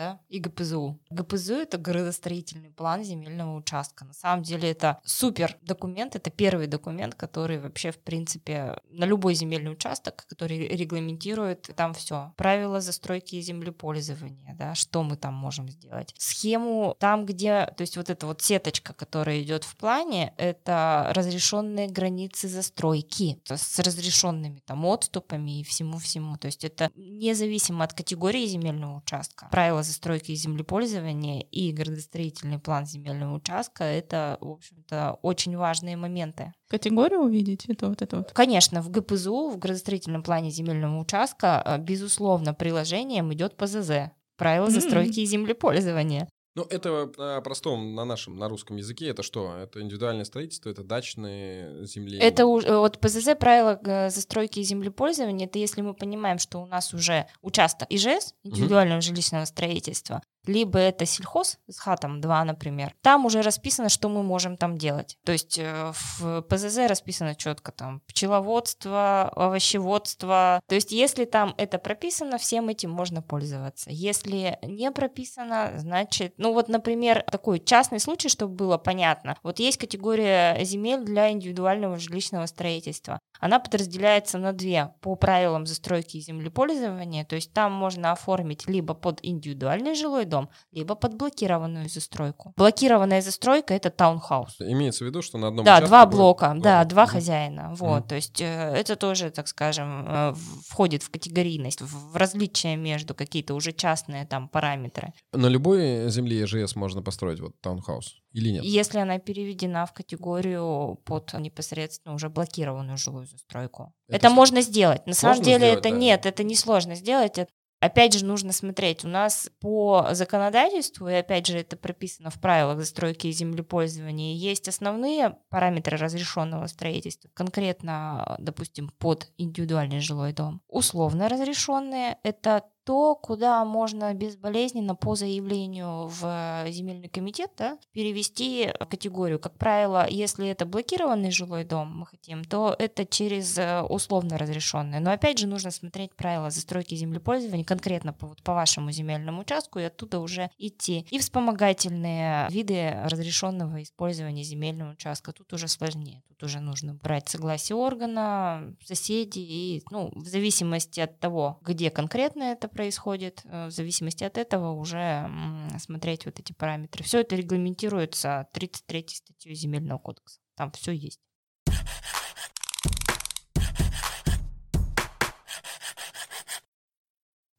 Да, 0.00 0.18
и 0.30 0.38
ГПЗУ. 0.38 0.98
ГПЗУ— 1.10 1.54
это 1.56 1.76
градостроительный 1.76 2.70
план 2.70 3.04
земельного 3.04 3.54
участка. 3.56 4.06
На 4.06 4.14
самом 4.14 4.42
деле 4.42 4.70
это 4.70 4.98
супер 5.04 5.58
документ, 5.60 6.16
это 6.16 6.30
первый 6.30 6.68
документ, 6.68 7.14
который 7.14 7.60
вообще, 7.60 7.90
в 7.90 7.98
принципе, 7.98 8.78
на 8.88 9.04
любой 9.04 9.34
земельный 9.34 9.72
участок, 9.72 10.24
который 10.26 10.68
регламентирует 10.68 11.70
там 11.76 11.92
все. 11.92 12.32
Правила 12.36 12.80
застройки 12.80 13.34
и 13.34 13.42
землепользования, 13.42 14.54
да, 14.54 14.74
что 14.74 15.02
мы 15.02 15.16
там 15.16 15.34
можем 15.34 15.68
сделать. 15.68 16.14
Схему 16.16 16.96
там, 16.98 17.26
где, 17.26 17.66
то 17.76 17.82
есть 17.82 17.98
вот 17.98 18.08
эта 18.08 18.26
вот 18.26 18.40
сеточка, 18.40 18.94
которая 18.94 19.42
идет 19.42 19.64
в 19.64 19.76
плане, 19.76 20.32
это 20.38 21.12
разрешенные 21.14 21.88
границы 21.88 22.48
застройки 22.48 23.38
с 23.44 23.78
разрешенными 23.78 24.62
там 24.64 24.86
отступами 24.86 25.60
и 25.60 25.64
всему-всему. 25.64 26.38
То 26.38 26.46
есть 26.46 26.64
это 26.64 26.90
независимо 26.96 27.84
от 27.84 27.92
категории 27.92 28.46
земельного 28.46 28.96
участка. 28.96 29.46
Правила 29.50 29.82
застройки 29.90 30.32
и 30.32 30.36
землепользования 30.36 31.40
и 31.40 31.72
градостроительный 31.72 32.58
план 32.58 32.86
земельного 32.86 33.36
участка— 33.36 33.84
это, 33.84 34.38
в 34.40 34.50
общем-то, 34.50 35.18
очень 35.22 35.56
важные 35.56 35.96
моменты. 35.96 36.52
Категорию 36.68 37.20
увидеть? 37.20 37.66
Это 37.68 37.88
вот 37.88 38.02
это 38.02 38.18
вот? 38.18 38.32
Конечно, 38.32 38.80
в 38.82 38.90
ГПЗУ, 38.90 39.50
в 39.50 39.58
градостроительном 39.58 40.22
плане 40.22 40.50
земельного 40.50 41.00
участка, 41.00 41.62
э, 41.64 41.78
безусловно, 41.78 42.54
приложением 42.54 43.32
идет 43.32 43.56
ПЗЗ. 43.56 44.12
Правила 44.36 44.70
застройки 44.70 45.18
mm-hmm. 45.18 45.22
и 45.22 45.26
землепользования. 45.26 46.28
Ну, 46.56 46.64
это 46.68 47.10
на 47.16 47.40
простом, 47.42 47.94
на 47.94 48.04
нашем, 48.04 48.36
на 48.36 48.48
русском 48.48 48.76
языке, 48.76 49.08
это 49.08 49.22
что? 49.22 49.56
Это 49.56 49.80
индивидуальное 49.80 50.24
строительство, 50.24 50.68
это 50.68 50.82
дачные 50.82 51.86
земли? 51.86 52.18
Это 52.18 52.46
уже, 52.46 52.76
вот 52.76 52.98
ПЗЗ, 52.98 53.36
правила 53.38 53.78
э, 53.84 54.10
застройки 54.10 54.58
и 54.58 54.64
землепользования, 54.64 55.46
это 55.46 55.60
если 55.60 55.80
мы 55.80 55.94
понимаем, 55.94 56.38
что 56.38 56.58
у 56.58 56.66
нас 56.66 56.92
уже 56.92 57.26
участок 57.40 57.86
ИЖС, 57.90 58.34
индивидуального 58.42 58.98
угу. 58.98 59.04
жилищного 59.04 59.44
строительства, 59.44 60.22
либо 60.46 60.78
это 60.78 61.06
сельхоз 61.06 61.58
с 61.68 61.78
хатом 61.78 62.20
2, 62.20 62.44
например, 62.44 62.94
там 63.02 63.26
уже 63.26 63.42
расписано, 63.42 63.88
что 63.88 64.08
мы 64.08 64.22
можем 64.22 64.56
там 64.56 64.78
делать. 64.78 65.16
То 65.24 65.32
есть 65.32 65.58
э, 65.58 65.92
в 65.92 66.42
ПЗЗ 66.42 66.88
расписано 66.88 67.34
четко 67.34 67.72
там 67.72 68.00
пчеловодство, 68.06 69.28
овощеводство. 69.34 70.60
То 70.66 70.74
есть 70.74 70.92
если 70.92 71.24
там 71.24 71.54
это 71.56 71.78
прописано, 71.78 72.38
всем 72.38 72.68
этим 72.68 72.90
можно 72.90 73.22
пользоваться. 73.22 73.90
Если 73.90 74.58
не 74.62 74.90
прописано, 74.90 75.72
значит, 75.76 76.34
ну 76.36 76.52
вот, 76.52 76.68
например, 76.68 77.22
такой 77.30 77.60
частный 77.60 78.00
случай, 78.00 78.28
чтобы 78.28 78.54
было 78.54 78.78
понятно. 78.78 79.36
Вот 79.42 79.58
есть 79.58 79.78
категория 79.78 80.64
земель 80.64 81.04
для 81.04 81.30
индивидуального 81.30 81.98
жилищного 81.98 82.46
строительства. 82.46 83.20
Она 83.40 83.58
подразделяется 83.58 84.38
на 84.38 84.52
две 84.52 84.92
по 85.00 85.16
правилам 85.16 85.66
застройки 85.66 86.18
и 86.18 86.20
землепользования. 86.20 87.24
То 87.24 87.36
есть 87.36 87.52
там 87.52 87.72
можно 87.72 88.12
оформить 88.12 88.68
либо 88.68 88.94
под 88.94 89.20
индивидуальный 89.22 89.94
жилой 89.94 90.26
дом, 90.30 90.48
либо 90.72 90.94
под 90.94 91.14
блокированную 91.14 91.88
застройку. 91.88 92.54
Блокированная 92.56 93.20
застройка— 93.20 93.74
это 93.74 93.90
таунхаус. 93.90 94.56
Имеется 94.60 95.04
в 95.04 95.08
виду, 95.08 95.20
что 95.20 95.38
на 95.38 95.48
одном 95.48 95.64
Да, 95.64 95.80
два 95.80 96.06
блока, 96.06 96.50
будет... 96.50 96.62
да, 96.62 96.84
два 96.84 97.04
mm 97.04 97.06
хозяина. 97.06 97.74
Вот, 97.74 98.04
mm 98.04 98.08
то 98.08 98.14
есть 98.14 98.40
э, 98.40 98.44
это 98.44 98.96
тоже, 98.96 99.30
так 99.30 99.48
скажем, 99.48 100.06
э, 100.08 100.34
входит 100.68 101.02
в 101.02 101.10
категорийность, 101.10 101.82
в 101.82 102.16
различия 102.16 102.76
между 102.76 103.14
какие-то 103.14 103.54
уже 103.54 103.72
частные 103.72 104.26
там 104.26 104.48
параметры. 104.48 105.12
На 105.32 105.48
любой 105.48 106.08
земле 106.10 106.40
ЕЖС 106.40 106.76
можно 106.76 107.02
построить 107.02 107.40
вот 107.40 107.60
таунхаус 107.60 108.16
или 108.32 108.50
нет? 108.50 108.64
Если 108.64 108.98
она 108.98 109.18
переведена 109.18 109.86
в 109.86 109.92
категорию 109.92 110.98
под 111.04 111.32
непосредственно 111.34 112.14
уже 112.14 112.28
блокированную 112.28 112.96
жилую 112.96 113.26
застройку. 113.26 113.92
Это, 114.08 114.26
это 114.26 114.30
можно 114.30 114.60
сделать. 114.62 115.06
На 115.06 115.14
самом 115.14 115.42
деле 115.42 115.66
сделать, 115.66 115.78
это 115.78 115.90
да. 115.90 115.96
нет, 115.96 116.26
это 116.26 116.44
не 116.44 116.54
сложно 116.54 116.94
сделать. 116.94 117.38
Опять 117.80 118.12
же, 118.12 118.26
нужно 118.26 118.52
смотреть. 118.52 119.04
У 119.04 119.08
нас 119.08 119.50
по 119.58 120.08
законодательству, 120.12 121.08
и 121.08 121.14
опять 121.14 121.46
же, 121.46 121.58
это 121.58 121.78
прописано 121.78 122.28
в 122.28 122.38
правилах 122.38 122.78
застройки 122.78 123.26
и 123.26 123.32
землепользования, 123.32 124.34
есть 124.34 124.68
основные 124.68 125.38
параметры 125.48 125.96
разрешенного 125.96 126.66
строительства, 126.66 127.30
конкретно, 127.32 128.36
допустим, 128.38 128.90
под 128.98 129.32
индивидуальный 129.38 130.00
жилой 130.00 130.34
дом. 130.34 130.60
Условно 130.68 131.28
разрешенные— 131.30 132.18
это 132.22 132.64
то, 132.90 133.14
куда 133.14 133.64
можно 133.64 134.12
безболезненно 134.14 134.96
по 134.96 135.14
заявлению 135.14 136.08
в 136.08 136.64
земельный 136.70 137.08
комитет 137.08 137.52
да, 137.56 137.78
перевести 137.92 138.72
категорию. 138.90 139.38
Как 139.38 139.56
правило, 139.56 140.08
если 140.10 140.48
это 140.48 140.66
блокированный 140.66 141.30
жилой 141.30 141.62
дом 141.62 142.00
мы 142.00 142.06
хотим, 142.06 142.42
то 142.42 142.74
это 142.76 143.06
через 143.06 143.56
э, 143.58 143.82
условно 143.82 144.38
разрешенное. 144.38 144.98
Но 144.98 145.12
опять 145.12 145.38
же 145.38 145.46
нужно 145.46 145.70
смотреть 145.70 146.16
правила 146.16 146.50
застройки 146.50 146.96
землепользования 146.96 147.64
конкретно 147.64 148.12
по, 148.12 148.26
вот, 148.26 148.42
по 148.42 148.54
вашему 148.54 148.90
земельному 148.90 149.42
участку 149.42 149.78
и 149.78 149.84
оттуда 149.84 150.18
уже 150.18 150.50
идти. 150.58 151.06
И 151.10 151.20
вспомогательные 151.20 152.48
виды 152.50 152.90
разрешенного 153.04 153.84
использования 153.84 154.42
земельного 154.42 154.94
участка. 154.94 155.32
Тут 155.32 155.52
уже 155.52 155.68
сложнее. 155.68 156.24
Тут 156.26 156.42
уже 156.42 156.58
нужно 156.58 156.94
брать 156.94 157.28
согласие 157.28 157.76
органа, 157.76 158.74
соседей 158.84 159.76
и 159.76 159.82
ну, 159.92 160.10
в 160.12 160.26
зависимости 160.26 160.98
от 160.98 161.20
того, 161.20 161.60
где 161.62 161.88
конкретно 161.90 162.42
это 162.42 162.66
происходит, 162.80 163.42
э, 163.44 163.66
в 163.66 163.70
зависимости 163.70 164.24
от 164.24 164.38
этого 164.38 164.72
уже 164.72 165.30
смотреть 165.78 166.24
вот 166.24 166.40
эти 166.40 166.54
параметры. 166.54 167.04
Все 167.04 167.20
это 167.20 167.36
регламентируется 167.36 168.46
33 168.54 169.06
статьей 169.08 169.54
Земельного 169.54 169.98
кодекса. 169.98 170.40
Там 170.56 170.72
все 170.72 170.92
есть. 170.92 171.20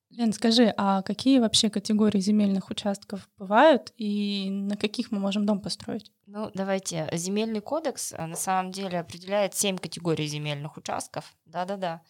Лен, 0.10 0.34
скажи, 0.34 0.74
а 0.76 1.04
какие 1.04 1.38
вообще 1.38 1.70
категории 1.70 2.20
земельных 2.20 2.72
участков 2.72 3.30
бывают 3.38 3.94
и 3.98 4.50
на 4.50 4.76
каких 4.76 5.12
мы 5.12 5.20
можем 5.20 5.46
дом 5.46 5.62
построить? 5.62 6.12
Ну, 6.26 6.50
давайте. 6.56 7.08
Земельный 7.14 7.62
кодекс 7.62 8.12
э, 8.12 8.26
на 8.26 8.36
самом 8.36 8.72
деле 8.72 9.00
определяет 9.00 9.54
семь 9.54 9.78
категорий 9.78 10.26
земельных 10.26 10.78
участков. 10.78 11.32
Да-да-да. 11.46 12.02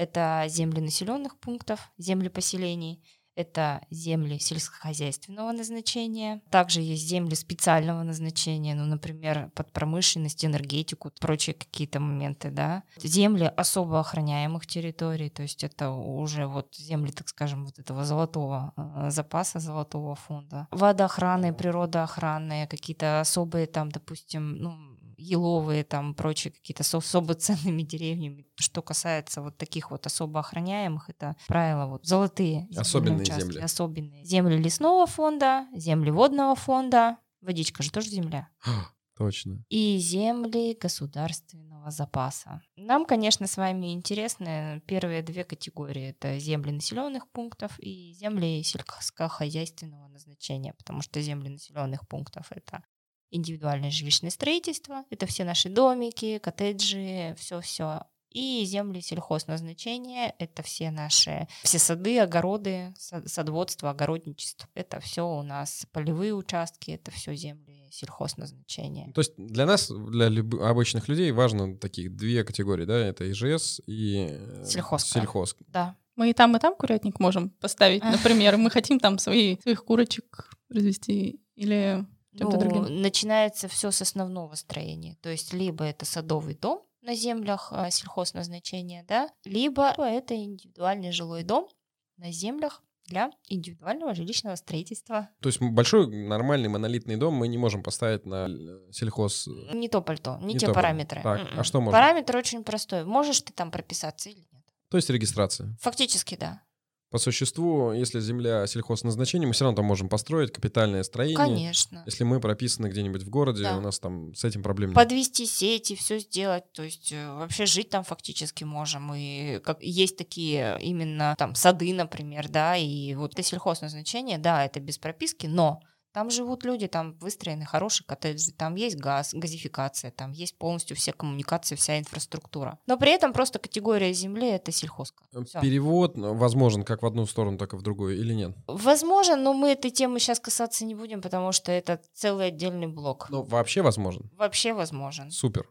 Это 0.00 0.46
земли 0.48 0.80
населенных 0.80 1.38
пунктов, 1.38 1.92
земли 1.98 2.30
поселений, 2.30 3.04
это 3.34 3.82
земли 3.90 4.38
сельскохозяйственного 4.38 5.52
назначения. 5.52 6.40
Также 6.50 6.80
есть 6.80 7.06
земли 7.06 7.34
специального 7.34 8.02
назначения, 8.02 8.74
ну, 8.74 8.86
например, 8.86 9.50
под 9.54 9.70
промышленность, 9.72 10.42
энергетику, 10.42 11.12
прочие 11.20 11.52
какие-то 11.52 12.00
моменты, 12.00 12.50
да. 12.50 12.82
Земли 12.96 13.52
особо 13.54 14.00
охраняемых 14.00 14.66
территорий, 14.66 15.28
то 15.28 15.42
есть 15.42 15.64
это 15.64 15.90
уже 15.90 16.46
вот 16.46 16.74
земли, 16.76 17.12
так 17.12 17.28
скажем, 17.28 17.66
вот 17.66 17.78
этого 17.78 18.06
золотого 18.06 18.72
э, 18.78 19.10
запаса, 19.10 19.58
золотого 19.58 20.14
фонда. 20.14 20.66
Водоохранные, 20.70 21.52
природоохранные, 21.52 22.66
какие-то 22.66 23.20
особые 23.20 23.66
там, 23.66 23.90
допустим, 23.90 24.56
ну, 24.56 24.78
еловые, 25.20 25.84
там, 25.84 26.14
прочие 26.14 26.52
какие-то 26.52 26.82
с 26.82 26.94
особо 26.94 27.34
ценными 27.34 27.82
деревьями. 27.82 28.46
Что 28.56 28.82
касается 28.82 29.42
вот 29.42 29.56
таких 29.56 29.90
вот 29.90 30.06
особо 30.06 30.40
охраняемых, 30.40 31.10
это 31.10 31.36
правило 31.46 31.86
вот 31.86 32.06
золотые 32.06 32.68
особенные 32.76 33.22
участки, 33.22 33.42
земли. 33.42 33.60
Особенные. 33.60 34.24
Земли 34.24 34.56
лесного 34.56 35.06
фонда, 35.06 35.66
земли 35.74 36.10
водного 36.10 36.54
фонда. 36.54 37.18
Водичка 37.40 37.82
же 37.82 37.90
тоже 37.90 38.08
земля. 38.08 38.48
Точно. 39.16 39.62
И 39.68 39.98
земли 39.98 40.74
государственного 40.80 41.90
запаса. 41.90 42.62
Нам, 42.76 43.04
конечно, 43.04 43.46
с 43.46 43.58
вами 43.58 43.92
интересны 43.92 44.82
первые 44.86 45.22
две 45.22 45.44
категории. 45.44 46.08
Это 46.08 46.38
земли 46.38 46.72
населенных 46.72 47.28
пунктов 47.30 47.78
и 47.78 48.14
земли 48.14 48.62
сельскохозяйственного 48.62 50.08
назначения, 50.08 50.72
потому 50.72 51.02
что 51.02 51.20
земли 51.20 51.50
населенных 51.50 52.08
пунктов 52.08 52.46
это 52.50 52.82
индивидуальное 53.30 53.90
жилищное 53.90 54.30
строительство. 54.30 55.04
Это 55.10 55.26
все 55.26 55.44
наши 55.44 55.68
домики, 55.68 56.38
коттеджи, 56.38 57.34
все-все. 57.38 58.02
И 58.30 58.64
земли 58.64 59.00
сельхозназначения— 59.00 60.34
это 60.38 60.62
все 60.62 60.92
наши, 60.92 61.48
все 61.64 61.80
сады, 61.80 62.20
огороды, 62.20 62.94
садоводство, 63.26 63.90
огородничество. 63.90 64.68
Это 64.74 65.00
все 65.00 65.26
у 65.28 65.42
нас 65.42 65.84
полевые 65.90 66.32
участки, 66.34 66.92
это 66.92 67.10
все 67.10 67.34
земли 67.34 67.88
сельхозназначения. 67.90 69.10
То 69.12 69.20
есть 69.22 69.32
для 69.36 69.66
нас, 69.66 69.90
для 69.90 70.28
люб- 70.28 70.60
обычных 70.60 71.08
людей 71.08 71.32
важно 71.32 71.76
таких 71.76 72.14
две 72.14 72.44
категории, 72.44 72.84
да? 72.84 72.98
Это 72.98 73.28
ИЖС 73.30 73.80
и 73.86 74.28
э, 74.30 74.64
сельхоз. 74.64 75.04
сельхоз. 75.04 75.56
Да. 75.66 75.96
Мы 76.14 76.30
и 76.30 76.32
там, 76.32 76.56
и 76.56 76.60
там 76.60 76.76
курятник 76.76 77.18
можем 77.18 77.50
поставить, 77.50 78.04
например. 78.04 78.56
Мы 78.58 78.70
хотим 78.70 79.00
там 79.00 79.18
свои, 79.18 79.58
своих 79.60 79.84
курочек 79.84 80.50
развести 80.68 81.40
или 81.56 82.06
чем-то 82.38 82.56
ну, 82.56 82.60
другим? 82.60 83.02
Начинается 83.02 83.68
все 83.68 83.90
с 83.90 84.02
основного 84.02 84.54
строения. 84.54 85.16
То 85.22 85.30
есть 85.30 85.52
либо 85.52 85.84
это 85.84 86.04
садовый 86.04 86.54
дом 86.54 86.82
на 87.02 87.14
землях 87.14 87.72
э, 87.72 87.90
сельхозназначения, 87.90 89.04
да, 89.08 89.30
либо 89.44 89.94
это 89.96 90.34
индивидуальный 90.34 91.12
жилой 91.12 91.44
дом 91.44 91.68
на 92.16 92.30
землях 92.30 92.82
для 93.06 93.30
индивидуального 93.48 94.14
жилищного 94.14 94.54
строительства. 94.54 95.30
То 95.40 95.48
есть 95.48 95.60
большой 95.60 96.06
нормальный 96.06 96.68
монолитный 96.68 97.16
дом 97.16 97.34
мы 97.34 97.48
не 97.48 97.58
можем 97.58 97.82
поставить 97.82 98.24
на 98.24 98.48
сельхоз... 98.92 99.48
Не 99.72 99.88
то 99.88 100.00
пальто, 100.00 100.38
не, 100.38 100.54
не 100.54 100.58
те 100.58 100.72
параметры. 100.72 101.20
Так, 101.22 101.40
а 101.40 101.54
м-м. 101.54 101.64
что 101.64 101.80
можно? 101.80 101.92
Параметр 101.92 102.36
очень 102.36 102.62
простой. 102.62 103.04
Можешь 103.04 103.40
ты 103.40 103.52
там 103.52 103.70
прописаться 103.70 104.30
или 104.30 104.46
нет? 104.52 104.64
То 104.90 104.96
есть 104.96 105.10
регистрация? 105.10 105.76
Фактически, 105.80 106.36
да. 106.36 106.62
По 107.10 107.18
существу, 107.18 107.90
если 107.92 108.20
земля 108.20 108.64
сельхозназначения, 108.68 109.46
мы 109.46 109.52
все 109.52 109.64
равно 109.64 109.76
там 109.76 109.84
можем 109.84 110.08
построить 110.08 110.52
капитальное 110.52 111.02
строение. 111.02 111.36
Конечно. 111.36 112.04
Если 112.06 112.22
мы 112.22 112.38
прописаны 112.38 112.86
где-нибудь 112.86 113.24
в 113.24 113.30
городе, 113.30 113.64
Да. 113.64 113.78
у 113.78 113.80
нас 113.80 113.98
там 113.98 114.32
с 114.34 114.44
этим 114.44 114.62
проблем 114.62 114.90
нет. 114.90 114.94
Подвести 114.94 115.44
сети, 115.44 115.96
все 115.96 116.20
сделать, 116.20 116.70
то 116.72 116.84
есть 116.84 117.10
э, 117.10 117.32
вообще 117.34 117.66
жить 117.66 117.90
там 117.90 118.04
фактически 118.04 118.62
можем. 118.62 119.12
И 119.12 119.58
как 119.58 119.82
есть 119.82 120.16
такие 120.16 120.78
именно 120.80 121.34
там 121.36 121.56
сады, 121.56 121.92
например, 121.92 122.48
да, 122.48 122.76
и 122.76 123.14
вот 123.16 123.32
это 123.32 123.42
сельхозназначение, 123.42 124.38
да, 124.38 124.64
это 124.64 124.78
без 124.78 124.96
прописки, 124.98 125.46
но 125.46 125.82
там 126.12 126.30
живут 126.30 126.64
люди, 126.64 126.86
там 126.88 127.16
выстроены 127.18 127.64
хорошие 127.64 128.06
коттеджи, 128.06 128.52
там 128.52 128.74
есть 128.74 128.96
газ, 128.96 129.32
газификация, 129.32 130.10
там 130.10 130.32
есть 130.32 130.58
полностью 130.58 130.96
все 130.96 131.12
коммуникации, 131.12 131.76
вся 131.76 131.98
инфраструктура. 131.98 132.78
Но 132.86 132.96
при 132.96 133.12
этом 133.12 133.32
просто 133.32 133.58
категория 133.58 134.12
земли 134.12 134.48
это 134.48 134.72
сельхозка. 134.72 135.24
Всё. 135.46 135.60
Перевод 135.60 136.16
ну, 136.16 136.34
возможен 136.34 136.82
как 136.82 137.02
в 137.02 137.06
одну 137.06 137.26
сторону, 137.26 137.58
так 137.58 137.74
и 137.74 137.76
в 137.76 137.82
другую, 137.82 138.18
или 138.18 138.34
нет? 138.34 138.56
Возможно, 138.66 139.36
но 139.36 139.52
мы 139.52 139.70
этой 139.70 139.90
темы 139.90 140.18
сейчас 140.18 140.40
касаться 140.40 140.84
не 140.84 140.94
будем, 140.94 141.22
потому 141.22 141.52
что 141.52 141.72
это 141.72 142.00
целый 142.12 142.48
отдельный 142.48 142.88
блок. 142.88 143.26
Ну, 143.30 143.42
вообще 143.42 143.82
возможен. 143.82 144.30
Вообще 144.36 144.72
возможен. 144.72 145.30
Супер. 145.30 145.68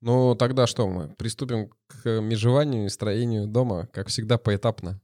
Ну, 0.00 0.34
тогда 0.34 0.66
что 0.66 0.86
мы? 0.86 1.14
Приступим 1.16 1.70
к 1.86 2.20
межеванию 2.20 2.86
и 2.86 2.90
строению 2.90 3.46
дома, 3.46 3.86
как 3.92 4.08
всегда, 4.08 4.36
поэтапно. 4.36 5.00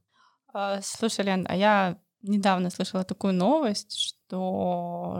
А, 0.53 0.79
Слушай, 0.83 1.25
Лен, 1.25 1.45
а 1.49 1.55
я 1.55 1.97
недавно 2.21 2.69
слышала 2.69 3.03
такую 3.03 3.33
новость, 3.33 3.97
что 3.97 4.19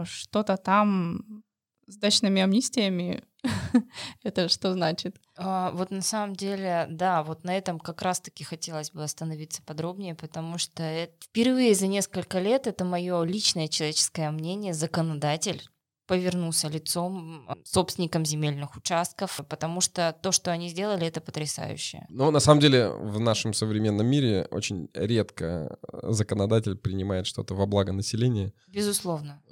что-то 0.04 0.56
там 0.56 1.42
с 1.86 1.96
дачными 1.96 2.42
амнистиями. 2.42 3.22
Это 4.22 4.48
что 4.48 4.72
значит? 4.72 5.16
А, 5.36 5.70
Вот 5.72 5.90
на 5.90 6.02
самом 6.02 6.36
деле, 6.36 6.86
да, 6.88 7.22
вот 7.22 7.44
на 7.44 7.56
этом 7.56 7.78
как 7.78 8.02
раз-таки 8.02 8.44
хотелось 8.44 8.92
бы 8.92 9.02
остановиться 9.02 9.62
подробнее, 9.62 10.14
потому 10.14 10.58
что 10.58 11.08
впервые 11.20 11.74
за 11.74 11.86
несколько 11.86 12.38
лет 12.38 12.66
это 12.66 12.84
мое 12.84 13.22
личное 13.24 13.68
человеческое 13.68 14.30
мнение, 14.30 14.74
законодатель 14.74 15.68
повернулся 16.06 16.68
лицом 16.68 17.48
собственникам 17.64 18.24
земельных 18.24 18.76
участков, 18.76 19.40
потому 19.48 19.80
что 19.80 20.16
то, 20.22 20.32
что 20.32 20.50
они 20.50 20.68
сделали, 20.68 21.06
это 21.06 21.20
потрясающе. 21.20 22.06
Но 22.08 22.30
на 22.30 22.40
самом 22.40 22.60
деле 22.60 22.88
в 22.88 23.20
нашем 23.20 23.54
современном 23.54 24.06
мире 24.06 24.46
очень 24.50 24.88
редко 24.94 25.78
законодатель 26.02 26.76
принимает 26.76 27.26
что-то 27.26 27.54
во 27.54 27.66
благо 27.66 27.92
населения. 27.92 28.52
Безусловно. 28.68 29.42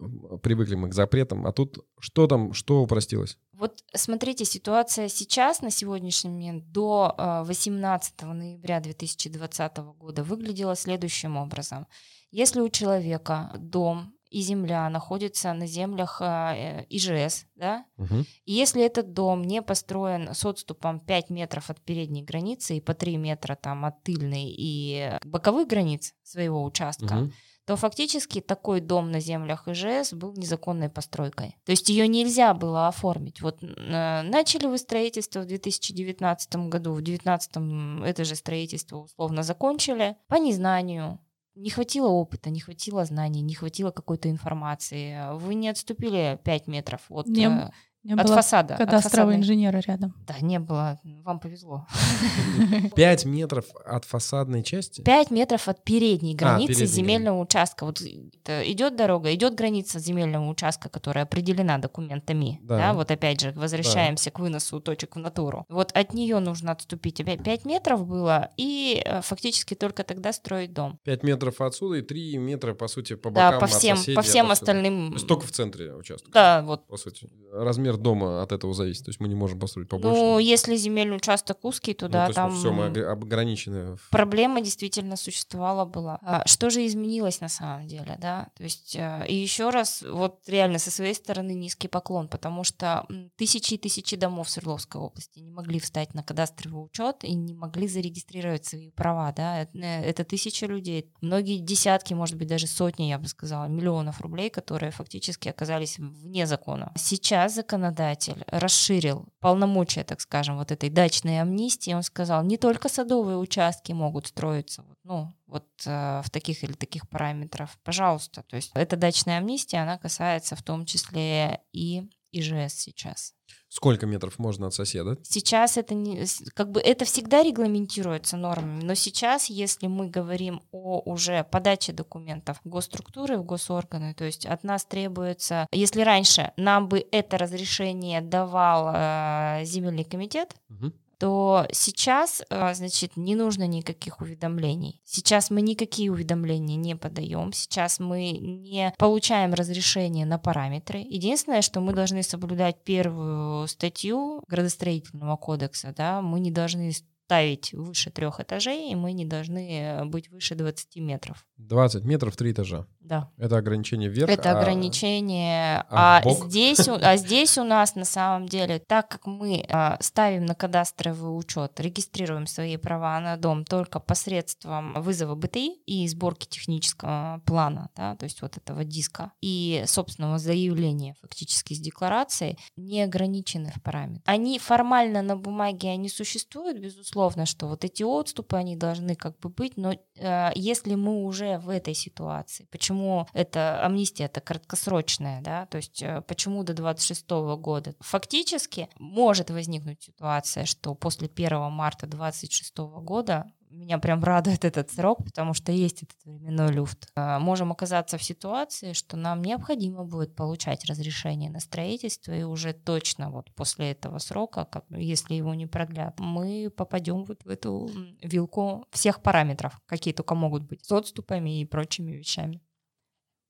Привыкли 0.43 0.75
мы 0.75 0.89
к 0.89 0.95
запретам, 0.95 1.47
а 1.47 1.53
тут 1.53 1.79
что 1.99 2.27
там, 2.27 2.53
что 2.53 2.83
упростилось? 2.83 3.39
Вот 3.53 3.85
смотрите, 3.95 4.45
ситуация 4.45 5.09
сейчас, 5.09 5.61
на 5.61 5.71
сегодняшний 5.71 6.31
момент, 6.31 6.73
до 6.73 7.15
э, 7.19 7.43
18 7.45 8.23
ноября 8.23 8.81
2020 8.81 9.77
года 9.99 10.25
выглядела 10.25 10.75
следующим 10.75 11.37
образом. 11.37 11.87
Если 12.31 12.61
у 12.61 12.69
человека 12.69 13.53
дом 13.59 14.15
и 14.31 14.41
земля 14.43 14.89
находятся 14.89 15.53
на 15.53 15.67
землях 15.67 16.21
э, 16.23 16.87
ИЖС, 16.89 17.47
да, 17.57 17.85
Мгм. 17.97 18.25
и 18.45 18.53
если 18.53 18.83
этот 18.83 19.13
дом 19.13 19.43
не 19.43 19.61
построен 19.63 20.33
с 20.35 20.45
отступом 20.45 21.01
5 21.01 21.31
метров 21.31 21.71
от 21.71 21.81
передней 21.81 22.23
границы 22.23 22.77
и 22.77 22.81
по 22.81 22.95
3 22.95 23.17
метра 23.17 23.57
там 23.57 23.85
от 23.85 24.03
тыльной 24.03 24.47
и 24.57 25.19
боковых 25.25 25.69
границ 25.69 26.15
своего 26.23 26.63
участка, 26.65 27.15
Мгм. 27.15 27.33
то 27.67 27.77
фактически 27.77 28.41
такой 28.41 28.81
дом 28.81 29.11
на 29.13 29.21
землях 29.21 29.69
ИЖС 29.69 30.15
был 30.15 30.33
незаконной 30.35 30.89
постройкой. 30.89 31.57
То 31.65 31.71
есть 31.73 31.89
ее 31.89 32.09
нельзя 32.09 32.53
было 32.55 32.89
оформить. 32.89 33.41
Вот 33.43 33.63
э, 33.63 34.23
начали 34.23 34.67
вы 34.67 34.79
строительство 34.79 35.41
в 35.41 35.47
2019 35.47 36.69
году, 36.69 36.93
в 36.93 37.03
2019 37.03 38.07
это 38.09 38.25
же 38.25 38.35
строительство 38.35 38.97
условно 38.99 39.43
закончили 39.43 40.17
по 40.29 40.37
незнанию. 40.37 41.19
Не 41.61 41.71
хватило 41.71 42.09
опыта, 42.09 42.51
не 42.51 42.61
хватило 42.61 43.05
знаний, 43.05 43.43
не 43.43 43.55
хватило 43.55 43.91
какой-то 43.91 44.31
информации. 44.31 45.35
Вы 45.35 45.55
не 45.55 45.69
отступили 45.69 46.39
5 46.43 46.67
метров 46.69 47.01
от, 47.09 47.27
Не 47.27 47.71
э, 48.05 48.09
меня 48.09 48.21
от 48.21 48.27
была 48.27 48.37
фасада. 48.37 48.75
от 48.75 48.81
кадастрового 48.81 49.33
фасадной- 49.33 49.37
инженера 49.37 49.79
рядом. 49.87 50.15
Да, 50.27 50.35
не 50.41 50.59
было. 50.59 50.99
Вам 51.25 51.41
повезло. 51.41 51.87
Пять 52.97 53.25
метров 53.25 53.65
от 53.85 54.05
фасадной 54.05 54.63
части? 54.63 55.03
5 55.03 55.31
метров 55.31 55.69
от 55.69 55.85
передней 55.85 56.35
границы 56.35 56.69
передней 56.75 56.87
земельного 56.87 57.41
участка. 57.41 57.85
Вот 57.85 58.01
это 58.01 58.71
идет 58.71 58.97
дорога, 58.97 59.33
идет 59.35 59.55
граница 59.55 59.99
земельного 59.99 60.49
участка, 60.49 60.89
которая 60.89 61.25
определена 61.25 61.79
документами. 61.79 62.59
Да. 62.63 62.77
Да. 62.79 62.93
вот 62.95 63.11
опять 63.11 63.41
же, 63.41 63.53
возвращаемся 63.53 64.31
к 64.31 64.39
выносу 64.39 64.81
точек 64.81 65.17
в 65.17 65.19
натуру. 65.19 65.65
Вот 65.69 65.93
от 65.93 66.15
нее 66.15 66.39
нужно 66.39 66.73
отступить. 66.73 67.21
Опять 67.21 67.43
5 67.45 67.65
метров 67.65 68.07
было, 68.07 68.51
и 68.57 69.03
э, 69.05 69.21
фактически 69.23 69.75
только 69.75 70.05
тогда 70.05 70.33
строить 70.33 70.73
дом. 70.73 70.99
Пять 71.05 71.23
метров 71.23 71.61
отсюда 71.61 71.97
и 71.97 72.03
три 72.03 72.37
метра, 72.39 72.75
по 72.75 72.89
сути, 72.89 73.15
по 73.17 73.31
Да, 73.31 73.47
бокам 73.53 73.61
по 73.61 73.67
от 73.67 73.73
всем, 73.73 73.97
соседей, 73.97 74.15
по 74.15 74.21
от 74.21 74.27
всем 74.27 74.51
остальным. 74.51 75.09
То 75.09 75.15
есть 75.15 75.27
только 75.27 75.47
в 75.47 75.51
центре 75.53 75.95
участка. 75.95 76.31
Да, 76.33 76.63
вот. 76.63 76.87
По 76.87 76.97
сути. 76.97 77.29
Размер 77.53 77.90
дома 77.97 78.43
от 78.43 78.53
этого 78.53 78.75
зависит. 78.75 79.05
То 79.05 79.11
есть 79.11 79.21
мы 79.21 79.29
не 79.29 79.35
можем 79.35 79.59
построить 79.59 79.89
побольше. 79.89 80.19
Ну, 80.21 80.39
если 80.39 80.77
земельный 80.77 81.17
участок 81.17 81.65
узкий, 81.65 81.95
то 81.95 82.07
Ну, 82.07 82.13
да, 82.13 82.27
то 82.29 82.35
там 82.35 82.55
все, 82.57 82.73
мы 82.73 82.89
ог- 82.91 82.99
ограничены. 83.23 83.97
проблема 84.11 84.61
действительно 84.61 85.17
существовала 85.17 85.85
была. 85.85 86.19
А 86.23 86.47
что 86.47 86.71
же 86.71 86.87
изменилось 86.87 87.41
на 87.41 87.49
самом 87.49 87.87
деле, 87.87 88.17
да? 88.21 88.49
То 88.57 88.63
есть 88.65 88.95
э, 88.97 89.25
и 89.29 89.35
еще 89.37 89.71
раз, 89.71 90.03
вот 90.09 90.41
реально 90.49 90.79
со 90.79 90.91
своей 90.91 91.15
стороны 91.15 91.53
низкий 91.55 91.89
поклон, 91.89 92.29
потому 92.29 92.65
что 92.65 93.07
тысячи 93.37 93.75
и 93.75 93.79
тысячи 93.79 94.17
домов 94.17 94.51
Свердловской 94.51 95.01
области 95.01 95.39
не 95.41 95.51
могли 95.51 95.79
встать 95.81 96.15
на 96.15 96.23
кадастровый 96.23 96.85
учет 96.85 97.25
и 97.25 97.35
не 97.35 97.55
могли 97.55 97.89
зарегистрировать 97.89 98.65
свои 98.65 98.91
права, 98.91 99.33
да? 99.33 99.63
Это, 99.63 99.79
э, 99.79 100.03
это 100.05 100.25
тысячи 100.25 100.65
людей, 100.65 101.11
многие 101.21 101.59
десятки, 101.59 102.15
может 102.15 102.37
быть 102.37 102.49
даже 102.49 102.67
сотни, 102.67 103.05
я 103.05 103.19
бы 103.19 103.27
сказала, 103.29 103.67
миллионов 103.67 104.21
рублей, 104.21 104.51
которые 104.51 104.91
фактически 104.93 105.49
оказались 105.49 105.99
вне 105.99 106.47
закона. 106.47 106.93
Сейчас 106.97 107.55
законодатель 107.81 108.45
расширил 108.47 109.27
полномочия, 109.41 110.05
так 110.05 110.21
скажем, 110.21 110.59
вот 110.59 110.71
этой 110.71 110.91
дачной 110.91 111.41
амнистии. 111.41 111.93
Он 111.93 112.03
сказал, 112.03 112.45
не 112.45 112.57
только 112.57 112.89
садовые 112.89 113.39
участки 113.39 113.93
могут 113.93 114.27
строиться, 114.29 114.85
ну, 115.03 115.33
вот 115.47 115.67
э, 115.87 116.23
в 116.25 116.31
таких 116.31 116.63
или 116.63 116.73
таких 116.73 117.09
параметрах, 117.09 117.71
пожалуйста. 117.83 118.43
То 118.43 118.57
есть 118.57 118.71
эта 118.75 118.97
дачная 118.97 119.39
амнистия, 119.39 119.79
она 119.79 119.99
касается 119.99 120.57
в 120.57 120.63
том 120.63 120.85
числе 120.85 121.61
и 121.73 122.09
ИЖС 122.33 122.75
сейчас. 122.75 123.35
Сколько 123.71 124.05
метров 124.05 124.41
можно 124.41 124.67
от 124.67 124.75
соседа? 124.75 125.17
Сейчас 125.23 125.77
это 125.77 125.95
не, 125.95 126.27
как 126.55 126.73
бы 126.73 126.81
это 126.81 127.05
всегда 127.05 127.45
регламентируется 127.45 128.37
нормами, 128.37 128.83
но 128.83 128.95
сейчас, 128.95 129.47
если 129.47 129.87
мы 129.87 130.09
говорим 130.09 130.61
о 130.73 131.01
уже 131.05 131.45
подаче 131.45 131.93
документов 131.93 132.61
в 132.65 132.69
госструктуры, 132.69 133.39
в 133.39 133.45
госорганы, 133.45 134.13
то 134.15 134.25
есть 134.25 134.45
от 134.45 134.65
нас 134.65 134.85
требуется, 134.85 135.69
если 135.71 136.03
раньше 136.03 136.53
нам 136.57 136.89
бы 136.89 137.07
это 137.13 137.39
разрешение 137.39 138.21
давал 138.21 138.91
э, 138.93 139.61
земельный 139.65 140.05
комитет, 140.05 140.57
Мгм. 140.69 140.93
То 141.21 141.67
сейчас, 141.71 142.43
э, 142.49 142.75
значит, 142.75 143.19
не 143.19 143.35
нужно 143.35 143.67
никаких 143.67 144.23
уведомлений. 144.23 145.03
Сейчас 145.05 145.51
мы 145.51 145.61
никакие 145.61 146.11
уведомления 146.11 146.77
не 146.77 146.97
подаем. 146.97 147.53
Сейчас 147.53 148.01
мы 148.01 148.31
не 148.31 148.95
получаем 148.97 149.53
разрешение 149.53 150.25
на 150.25 150.39
параметры. 150.39 151.01
Единственное, 151.01 151.61
что 151.61 151.81
мы 151.81 151.93
должны 151.93 152.23
соблюдать 152.23 152.83
первую 152.85 153.69
статью 153.69 154.43
градостроительного 154.49 155.37
кодекса, 155.37 155.93
да, 155.95 156.23
мы 156.23 156.41
не 156.41 156.51
должны 156.51 156.91
ставить 157.31 157.73
выше 157.73 158.11
трех 158.11 158.41
этажей, 158.41 158.91
и 158.91 158.97
мы 158.97 159.13
не 159.13 159.25
должны 159.25 160.01
быть 160.07 160.29
выше 160.31 160.57
20 160.57 160.97
метров. 160.97 161.47
20 161.59 162.05
метров, 162.05 162.37
три 162.37 162.51
этажа. 162.51 162.87
Да. 162.99 163.31
Это 163.37 163.57
ограничение 163.57 164.09
вверх. 164.09 164.29
Это 164.31 164.51
а- 164.51 164.61
ограничение. 164.61 165.85
а 165.89 166.21
А, 166.25 166.31
здесь, 166.31 166.89
у- 166.89 166.99
а 167.01 167.17
здесь 167.17 167.57
у 167.59 167.63
нас 167.63 167.95
на 167.95 168.05
самом 168.05 168.49
деле, 168.49 168.81
так 168.81 169.09
как 169.09 169.27
мы 169.27 169.65
а, 169.69 169.97
ставим 170.01 170.45
на 170.45 170.55
кадастровый 170.57 171.39
учет, 171.39 171.79
регистрируем 171.79 172.47
свои 172.49 172.77
права 172.77 173.21
на 173.21 173.37
дом 173.37 173.65
только 173.65 174.01
посредством 174.01 174.95
вызова 175.01 175.37
БТИ 175.37 175.77
и 175.87 176.09
сборки 176.09 176.47
технического 176.49 177.41
плана, 177.47 177.91
да, 177.95 178.17
то 178.17 178.25
есть 178.25 178.43
вот 178.43 178.57
этого 178.57 178.85
диска, 178.85 179.31
и 179.41 179.85
собственного 179.87 180.39
заявления 180.39 181.15
фактически 181.21 181.75
с 181.75 181.79
декларацией, 181.81 182.59
не 182.77 183.03
ограничены 183.03 183.73
в 183.77 183.83
параметрах. 183.83 184.23
Они 184.27 184.59
формально 184.59 185.23
на 185.23 185.37
бумаге, 185.37 185.91
они 185.91 186.09
существуют, 186.09 186.79
безусловно, 186.79 187.20
что 187.45 187.67
вот 187.67 187.85
эти 187.85 188.03
отступы, 188.03 188.57
они 188.57 188.77
должны 188.77 189.15
как 189.15 189.39
бы 189.39 189.49
быть, 189.49 189.77
но 189.77 189.93
э, 189.93 190.51
если 190.55 190.95
мы 190.95 191.25
уже 191.25 191.59
в 191.59 191.69
этой 191.69 191.95
ситуации, 191.95 192.67
почему 192.71 193.27
эта 193.33 193.85
амнистия 193.85 194.25
это 194.25 194.41
краткосрочная, 194.41 195.41
да, 195.43 195.67
то 195.67 195.77
есть 195.77 196.03
э, 196.03 196.23
почему 196.27 196.63
до 196.65 196.75
26 196.75 197.29
года? 197.59 197.95
Фактически 198.01 198.89
может 198.99 199.51
возникнуть 199.51 200.03
ситуация, 200.03 200.65
что 200.65 200.95
после 200.95 201.29
1 201.29 201.71
марта 201.71 202.07
26 202.07 202.79
года 202.79 203.51
меня 203.81 203.99
прям 203.99 204.23
радует 204.23 204.65
этот 204.65 204.91
срок, 204.91 205.25
потому 205.25 205.55
что 205.55 205.73
есть 205.73 206.03
этот 206.03 206.17
временной 206.25 206.73
люфт. 206.73 207.09
А, 207.17 207.39
можем 207.39 207.73
оказаться 207.73 208.19
в 208.19 208.23
ситуации, 208.23 208.93
что 208.93 209.17
нам 209.17 209.43
необходимо 209.43 210.05
будет 210.05 210.35
получать 210.35 210.85
разрешение 210.85 211.51
на 211.51 211.61
строительство, 211.61 212.33
и 212.33 212.43
уже 212.43 212.73
точно 212.73 213.31
вот 213.31 213.53
после 213.55 213.93
этого 213.93 214.19
срока, 214.19 214.69
если 214.91 215.35
его 215.35 215.55
не 215.55 215.67
продлят, 215.67 216.19
мы 216.21 216.71
попадем 216.75 217.25
вот 217.25 217.43
в 217.45 217.49
эту 217.49 217.91
вилку 218.23 218.87
всех 218.91 219.23
параметров, 219.23 219.81
какие 219.87 220.15
только 220.15 220.35
могут 220.35 220.65
быть, 220.65 220.85
с 220.85 220.93
отступами 220.93 221.61
и 221.61 221.65
прочими 221.65 222.13
вещами. 222.13 222.61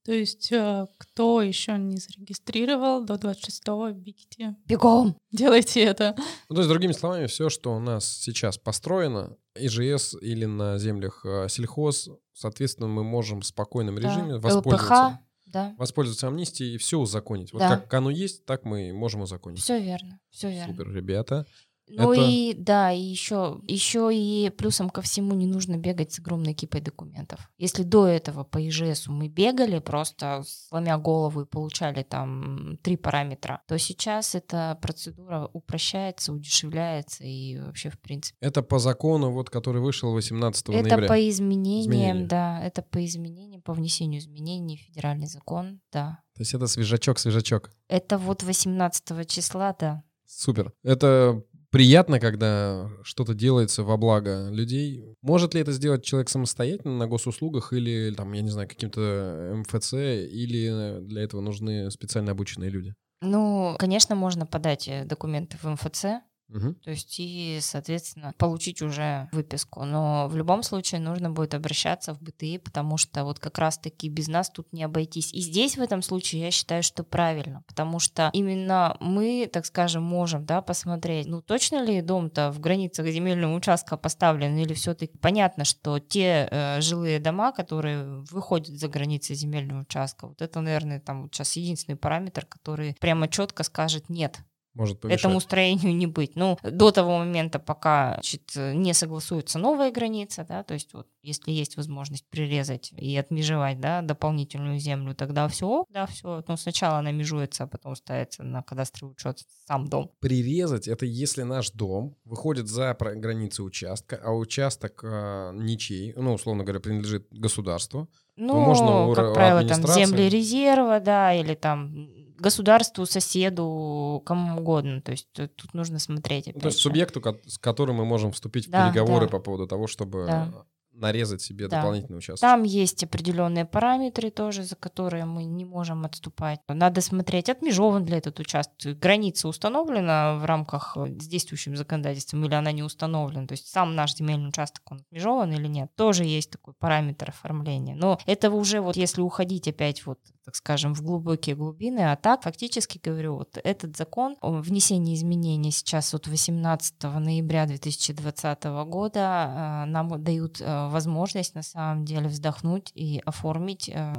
То 0.05 0.13
есть 0.13 0.51
э, 0.51 0.87
кто 0.99 1.43
еще 1.43 1.77
не 1.77 1.99
зарегистрировал 1.99 3.05
до 3.05 3.15
26-го, 3.15 3.91
бегите. 3.91 4.57
Бегом! 4.67 5.15
Делайте 5.31 5.83
это. 5.83 6.15
Ну, 6.49 6.55
то 6.55 6.63
есть, 6.63 6.69
другими 6.71 6.93
словами, 6.93 7.27
все, 7.27 7.51
что 7.51 7.75
у 7.75 7.81
нас 7.81 8.07
сейчас 8.07 8.57
построено, 8.57 9.37
ИЖС 9.55 10.15
или 10.23 10.47
на 10.47 10.79
землях 10.79 11.25
э, 11.27 11.49
сельхоз, 11.51 12.09
соответственно, 12.33 12.89
мы 12.89 13.05
можем 13.05 13.41
в 13.41 13.47
спокойном 13.47 13.97
Да. 13.97 14.03
режиме 14.03 14.35
ЛПХ, 14.37 14.45
воспользоваться, 14.45 15.21
да, 15.47 15.75
воспользоваться 15.77 16.29
амнистией 16.29 16.75
и 16.75 16.79
все 16.79 16.99
узаконить. 16.99 17.53
Вот 17.53 17.59
Да. 17.59 17.77
как 17.77 17.93
оно 17.93 18.09
есть, 18.11 18.47
так 18.47 18.65
мы 18.65 18.93
можем 18.95 19.21
узаконить. 19.21 19.61
все 19.63 19.79
верно, 19.81 20.19
все 20.31 20.51
верно. 20.51 20.73
Супер, 20.73 20.93
ребята. 20.95 21.47
Ну 21.93 22.13
Это- 22.13 22.23
и 22.23 22.55
да, 22.55 22.93
и 22.93 23.01
еще, 23.01 23.61
еще 23.67 24.11
и 24.13 24.51
плюсом 24.51 24.91
ко 24.91 25.03
всему 25.03 25.35
не 25.35 25.47
нужно 25.47 25.77
бегать 25.77 26.13
с 26.13 26.19
огромной 26.21 26.55
кипой 26.55 26.81
документов. 26.81 27.51
Если 27.59 27.83
до 27.83 28.07
этого 28.07 28.45
по 28.45 28.59
ИЖСу 28.69 29.13
мы 29.13 29.29
бегали 29.29 29.79
просто 29.81 30.43
сломя 30.47 30.99
голову 30.99 31.43
и 31.43 31.47
получали 31.47 32.03
там 32.03 32.79
три 32.83 32.97
параметра, 32.97 33.63
то 33.67 33.79
сейчас 33.79 34.35
эта 34.35 34.79
процедура 34.81 35.49
упрощается, 35.53 36.33
удешевляется 36.33 37.25
и 37.25 37.59
вообще 37.59 37.91
в 37.91 37.99
принципе. 37.99 38.37
Это 38.41 38.63
по 38.63 38.79
закону, 38.79 39.31
вот, 39.31 39.51
который 39.51 39.81
вышел 39.83 40.13
18 40.13 40.69
Это 40.69 40.89
ноября. 40.89 41.09
по 41.09 41.29
изменениям, 41.29 41.91
Изменения. 41.91 42.27
да, 42.27 42.61
это 42.63 42.83
по 42.83 43.05
изменениям, 43.05 43.63
по 43.63 43.73
внесению 43.73 44.21
изменений 44.21 44.77
в 44.77 44.81
федеральный 44.81 45.27
закон, 45.27 45.81
да. 45.93 46.21
То 46.37 46.43
есть 46.43 46.55
это 46.55 46.67
свежачок, 46.67 47.19
свежачок. 47.19 47.71
Это 47.89 48.17
вот 48.19 48.43
18 48.43 49.25
числа, 49.27 49.75
да. 49.79 50.03
Супер. 50.27 50.73
Это 50.85 51.43
приятно, 51.71 52.21
когда 52.21 52.91
что-то 53.03 53.35
делается 53.35 53.83
во 53.83 53.97
благо 53.97 54.49
людей. 54.51 55.05
Может 55.23 55.55
ли 55.55 55.61
это 55.61 55.73
сделать 55.73 56.05
человек 56.05 56.29
самостоятельно 56.29 56.97
на 56.97 57.07
госуслугах 57.07 57.73
или, 57.73 58.13
там, 58.15 58.33
я 58.33 58.43
не 58.43 58.51
знаю, 58.51 58.69
каким-то 58.69 59.53
МФЦ, 59.57 59.93
или 59.95 61.01
для 61.01 61.23
этого 61.23 61.41
нужны 61.41 61.91
специально 61.91 62.33
обученные 62.33 62.71
люди? 62.71 62.95
Ну, 63.23 63.77
конечно, 63.79 64.15
можно 64.15 64.47
подать 64.47 64.89
э, 64.89 65.05
документы 65.05 65.59
в 65.63 65.65
МФЦ, 65.65 66.23
Мгм. 66.51 66.75
То 66.75 66.91
есть 66.91 67.15
и, 67.19 67.59
соответственно, 67.61 68.35
получить 68.37 68.83
уже 68.83 69.29
выписку. 69.33 69.85
Но 69.85 70.27
в 70.29 70.37
любом 70.37 70.63
случае 70.63 71.01
нужно 71.01 71.31
будет 71.31 71.55
обращаться 71.55 72.13
в 72.13 72.21
БТИ, 72.21 72.59
потому 72.59 72.97
что 72.97 73.25
вот 73.25 73.39
как 73.39 73.59
раз-таки 73.59 74.09
без 74.09 74.29
нас 74.29 74.51
тут 74.51 74.73
не 74.73 74.83
обойтись. 74.83 75.33
И 75.33 75.41
здесь 75.41 75.77
в 75.77 75.81
этом 75.81 76.03
случае 76.03 76.43
я 76.43 76.51
считаю, 76.51 76.83
что 76.83 77.05
правильно, 77.05 77.63
потому 77.69 78.01
что 78.01 78.31
именно 78.33 78.97
мы, 79.01 79.49
так 79.53 79.65
скажем, 79.65 80.03
можем 80.03 80.45
да, 80.45 80.61
посмотреть, 80.61 81.27
ну 81.27 81.41
точно 81.41 81.85
ли 81.85 82.03
дом-то 82.03 82.51
в 82.51 82.59
границах 82.59 83.07
земельного 83.07 83.55
участка 83.55 83.97
поставлен, 83.97 84.57
или 84.57 84.75
все-таки 84.75 85.17
понятно, 85.19 85.65
что 85.65 85.99
те 86.01 86.49
э, 86.51 86.81
жилые 86.81 87.21
дома, 87.21 87.53
которые 87.53 88.25
выходят 88.31 88.77
за 88.77 88.89
границы 88.89 89.35
земельного 89.35 89.83
участка, 89.83 90.27
вот 90.27 90.43
это, 90.43 90.61
наверное, 90.61 91.01
там 91.01 91.23
вот 91.23 91.35
сейчас 91.35 91.57
единственный 91.57 91.97
параметр, 91.97 92.45
который 92.47 92.97
прямо 93.01 93.29
четко 93.29 93.63
скажет 93.63 94.09
нет, 94.09 94.41
Может 94.81 94.99
помешать. 94.99 95.21
этому 95.21 95.41
строению 95.41 95.95
не 95.95 96.07
быть. 96.07 96.37
Ну, 96.37 96.57
до 96.63 96.91
того 96.91 97.19
момента, 97.19 97.59
пока 97.59 98.15
значит, 98.15 98.53
не 98.57 98.95
согласуется 98.95 99.59
новая 99.59 99.93
граница, 99.93 100.47
да, 100.49 100.63
то 100.63 100.73
есть 100.73 100.95
вот 100.95 101.07
если 101.23 101.51
есть 101.51 101.77
возможность 101.77 102.25
прирезать 102.31 102.91
и 102.97 103.15
отмежевать, 103.15 103.79
да, 103.79 104.01
дополнительную 104.01 104.79
землю, 104.79 105.15
тогда 105.15 105.49
все, 105.49 105.85
да, 105.91 106.07
все. 106.07 106.43
Но 106.49 106.57
сначала 106.57 106.97
она 106.97 107.13
межуется, 107.13 107.65
а 107.65 107.67
потом 107.67 107.95
ставится 107.95 108.43
на 108.43 108.63
кадастровый 108.63 109.13
учет 109.13 109.41
сам 109.67 109.87
дом. 109.87 110.11
Прирезать— 110.21 110.89
это 110.89 111.05
если 111.05 111.43
наш 111.43 111.73
дом 111.73 112.17
выходит 112.25 112.67
за 112.69 112.97
границы 112.99 113.63
участка, 113.63 114.19
а 114.25 114.33
участок 114.33 115.03
а, 115.05 115.53
ничей, 115.53 116.15
ну, 116.17 116.33
условно 116.33 116.65
говоря, 116.65 116.81
принадлежит 116.81 117.27
государству. 117.31 118.09
Ну, 118.37 118.59
можно 118.59 119.15
как 119.15 119.35
правило, 119.35 119.69
там 119.69 119.87
земли 119.87 120.31
резерва, 120.31 121.01
да, 121.01 121.35
или 121.35 121.55
там 121.55 122.09
государству, 122.41 123.07
соседу, 123.07 124.23
кому 124.25 124.61
угодно. 124.61 125.01
То 125.01 125.13
есть 125.13 125.29
э, 125.39 125.49
тут 125.49 125.75
нужно 125.75 125.99
смотреть. 125.99 126.47
Ну, 126.47 126.51
опять 126.51 126.63
то 126.63 126.69
есть 126.69 126.79
же. 126.79 126.83
субъекту, 126.83 127.23
с 127.47 127.59
которым 127.59 127.97
мы 127.97 128.05
можем 128.05 128.33
вступить 128.33 128.67
в 128.67 128.71
Да, 128.71 128.89
переговоры 128.91 129.27
да. 129.27 129.33
по 129.33 129.39
поводу 129.41 129.67
того, 129.67 129.87
чтобы 129.87 130.27
Да. 130.27 130.53
Нарезать 131.01 131.43
себе 131.43 131.69
Да. 131.69 131.79
дополнительный 131.79 132.19
участок. 132.19 132.41
Там 132.41 132.63
есть 132.63 133.03
определенные 133.05 133.65
параметры 133.65 134.31
тоже, 134.31 134.63
за 134.63 134.77
которые 134.77 135.25
мы 135.25 135.45
не 135.45 135.65
можем 135.65 136.05
отступать. 136.05 136.61
Надо 136.69 137.01
смотреть, 137.01 137.49
отмежован 137.49 138.05
ли 138.05 138.17
этот 138.17 138.39
участок. 138.41 138.99
Граница 138.99 139.49
установлена 139.49 140.37
в 140.37 140.45
рамках 140.45 140.97
э, 140.97 141.19
с 141.19 141.27
действующим 141.27 141.77
законодательством 141.77 142.45
или 142.45 142.55
она 142.55 142.73
не 142.73 142.83
установлена. 142.83 143.47
То 143.47 143.53
есть 143.53 143.69
сам 143.69 143.95
наш 143.95 144.15
земельный 144.15 144.49
участок, 144.49 144.83
он 144.91 144.99
отмежован 144.99 145.53
или 145.53 145.67
нет. 145.67 145.91
Тоже 145.97 146.25
есть 146.25 146.51
такой 146.51 146.75
параметр 146.75 147.31
оформления. 147.31 147.95
Но 147.95 148.19
этого 148.27 148.57
уже 148.57 148.81
вот 148.81 148.97
если 148.97 149.21
уходить 149.23 149.69
опять 149.69 150.05
вот, 150.07 150.19
так 150.45 150.55
скажем, 150.57 150.95
в 150.95 151.03
глубокие 151.03 151.57
глубины, 151.57 152.01
а 152.13 152.17
так 152.17 152.43
фактически 152.43 153.01
говорю, 153.03 153.37
вот 153.37 153.59
этот 153.63 153.97
закон 153.97 154.37
о 154.41 154.51
внесении 154.61 155.15
изменений 155.15 155.71
сейчас 155.71 156.15
от 156.15 156.27
18 156.27 157.03
ноября 157.03 157.67
2020 157.67 158.65
года 158.87 159.85
э, 159.87 159.91
нам 159.91 160.23
дают 160.23 160.61
э, 160.61 160.89
возможность 160.91 161.55
на 161.55 161.63
самом 161.63 162.05
деле 162.05 162.29
вздохнуть 162.29 162.91
и 162.95 163.23
оформить 163.25 163.89
э, 163.89 164.15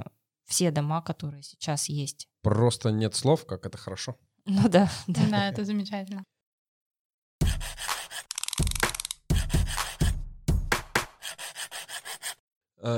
все 0.45 0.71
дома, 0.71 1.01
которые 1.01 1.43
сейчас 1.43 1.89
есть. 1.89 2.27
Просто 2.41 2.89
нет 2.89 3.15
слов, 3.15 3.45
как 3.45 3.65
это 3.65 3.77
хорошо. 3.77 4.17
Ну 4.45 4.67
да, 4.69 4.89
да. 5.07 5.21
Да, 5.29 5.49
это 5.49 5.65
замечательно. 5.65 6.23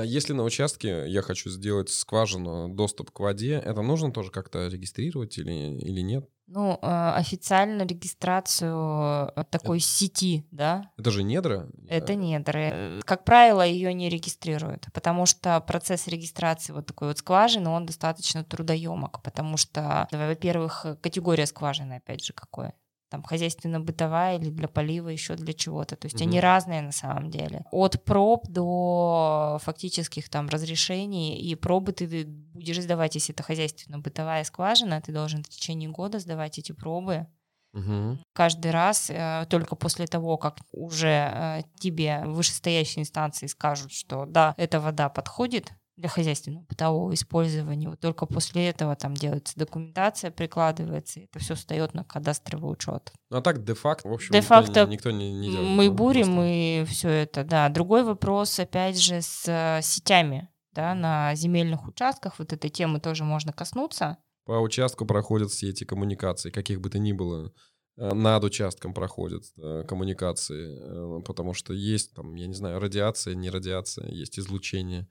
Если 0.04 0.32
на 0.32 0.44
участке 0.44 1.04
я 1.08 1.22
хочу 1.22 1.50
сделать 1.50 1.90
скважину, 1.90 2.68
доступ 2.68 3.10
к 3.10 3.20
воде, 3.20 3.54
это 3.54 3.82
нужно 3.82 4.12
тоже 4.12 4.30
как-то 4.30 4.68
регистрировать 4.68 5.38
или, 5.38 5.78
или 5.78 6.00
нет? 6.00 6.28
Ну, 6.46 6.78
э, 6.82 7.12
официально 7.16 7.82
регистрацию 7.82 9.32
э, 9.34 9.44
такой 9.48 9.80
сети, 9.80 10.46
да, 10.50 10.90
Это 10.98 11.10
же 11.10 11.22
недра? 11.22 11.70
Это 11.88 12.14
недры. 12.14 12.70
Э, 12.72 13.00
Как 13.04 13.24
правило, 13.24 13.66
ее 13.66 13.94
не 13.94 14.10
регистрируют, 14.10 14.88
потому 14.92 15.24
что 15.24 15.58
процесс 15.60 16.06
регистрации 16.06 16.72
вот 16.74 16.86
такой 16.86 17.08
вот 17.08 17.18
скважины, 17.18 17.70
он 17.70 17.86
достаточно 17.86 18.44
трудоемок, 18.44 19.22
потому 19.22 19.56
что, 19.56 20.06
во-первых, 20.12 20.84
э, 20.84 20.96
категория 20.96 21.46
скважины, 21.46 21.94
опять 21.94 22.22
же, 22.22 22.34
какое? 22.34 22.74
Там 23.14 23.22
хозяйственно-бытовая 23.22 24.38
или 24.38 24.50
для 24.50 24.66
полива, 24.66 25.08
еще 25.08 25.36
для 25.36 25.52
чего-то. 25.52 25.94
То 25.94 26.06
есть 26.06 26.20
они 26.20 26.38
Мгм. 26.38 26.42
разные 26.42 26.82
на 26.82 26.90
самом 26.90 27.30
деле. 27.30 27.64
От 27.70 28.02
проб 28.02 28.48
до 28.48 29.60
фактических 29.62 30.28
там 30.28 30.48
разрешений. 30.48 31.38
И 31.38 31.54
пробы 31.54 31.92
ты 31.92 32.24
будешь 32.26 32.82
сдавать, 32.82 33.14
если 33.14 33.32
это 33.32 33.44
хозяйственно-бытовая 33.44 34.42
скважина, 34.42 35.00
ты 35.00 35.12
должен 35.12 35.44
в 35.44 35.48
течение 35.48 35.88
года 35.88 36.18
сдавать 36.18 36.58
эти 36.58 36.72
пробы 36.72 37.28
Мгм. 37.72 38.18
каждый 38.32 38.72
раз 38.72 39.10
э, 39.10 39.46
только 39.48 39.76
после 39.76 40.08
того, 40.08 40.36
как 40.36 40.56
уже 40.72 41.30
э, 41.32 41.62
тебе 41.78 42.22
вышестоящие 42.24 43.02
инстанции 43.02 43.46
скажут, 43.46 43.92
что 43.92 44.26
да, 44.26 44.54
эта 44.56 44.80
вода 44.80 45.08
подходит 45.08 45.72
для 45.96 46.08
хозяйственного 46.08 46.64
бытового 46.64 47.14
использования, 47.14 47.88
вот 47.88 48.00
только 48.00 48.26
после 48.26 48.68
этого 48.68 48.96
там 48.96 49.14
делается 49.14 49.54
документация, 49.56 50.30
прикладывается, 50.30 51.20
и 51.20 51.24
это 51.24 51.38
все 51.38 51.54
встает 51.54 51.94
на 51.94 52.04
кадастровый 52.04 52.72
учет. 52.72 53.12
Ну 53.30 53.36
а 53.36 53.42
так 53.42 53.64
де-факто, 53.64 54.08
в 54.08 54.12
общем, 54.12 54.32
Де-факто 54.32 54.86
никто, 54.86 54.86
не, 54.86 54.92
никто 54.92 55.10
не, 55.10 55.32
не 55.32 55.50
делает. 55.50 55.68
Мы 55.68 55.90
бурим 55.90 56.24
просто. 56.24 56.42
и 56.44 56.84
все 56.84 57.08
это, 57.08 57.44
да. 57.44 57.68
Другой 57.68 58.02
вопрос, 58.02 58.58
опять 58.58 58.98
же, 59.00 59.22
с 59.22 59.44
э, 59.46 59.80
сетями, 59.82 60.48
да, 60.72 60.94
на 60.94 61.34
земельных 61.36 61.86
участках, 61.86 62.38
вот 62.38 62.52
этой 62.52 62.70
темы 62.70 63.00
тоже 63.00 63.22
можно 63.24 63.52
коснуться. 63.52 64.18
По 64.44 64.58
участку 64.60 65.06
проходят 65.06 65.50
все 65.50 65.70
эти 65.70 65.84
коммуникации, 65.84 66.50
каких 66.50 66.80
бы 66.80 66.90
то 66.90 66.98
ни 66.98 67.12
было. 67.12 67.52
Э, 67.96 68.12
Над 68.12 68.44
участком 68.44 68.92
проходят 68.92 69.44
э, 69.56 69.84
коммуникации, 69.86 71.18
э, 71.18 71.22
потому 71.22 71.54
что 71.54 71.72
есть 71.72 72.14
там, 72.14 72.34
я 72.34 72.46
не 72.46 72.54
знаю, 72.54 72.80
радиация, 72.80 73.34
не 73.34 73.50
радиация, 73.50 74.10
есть 74.10 74.38
излучение, 74.38 75.08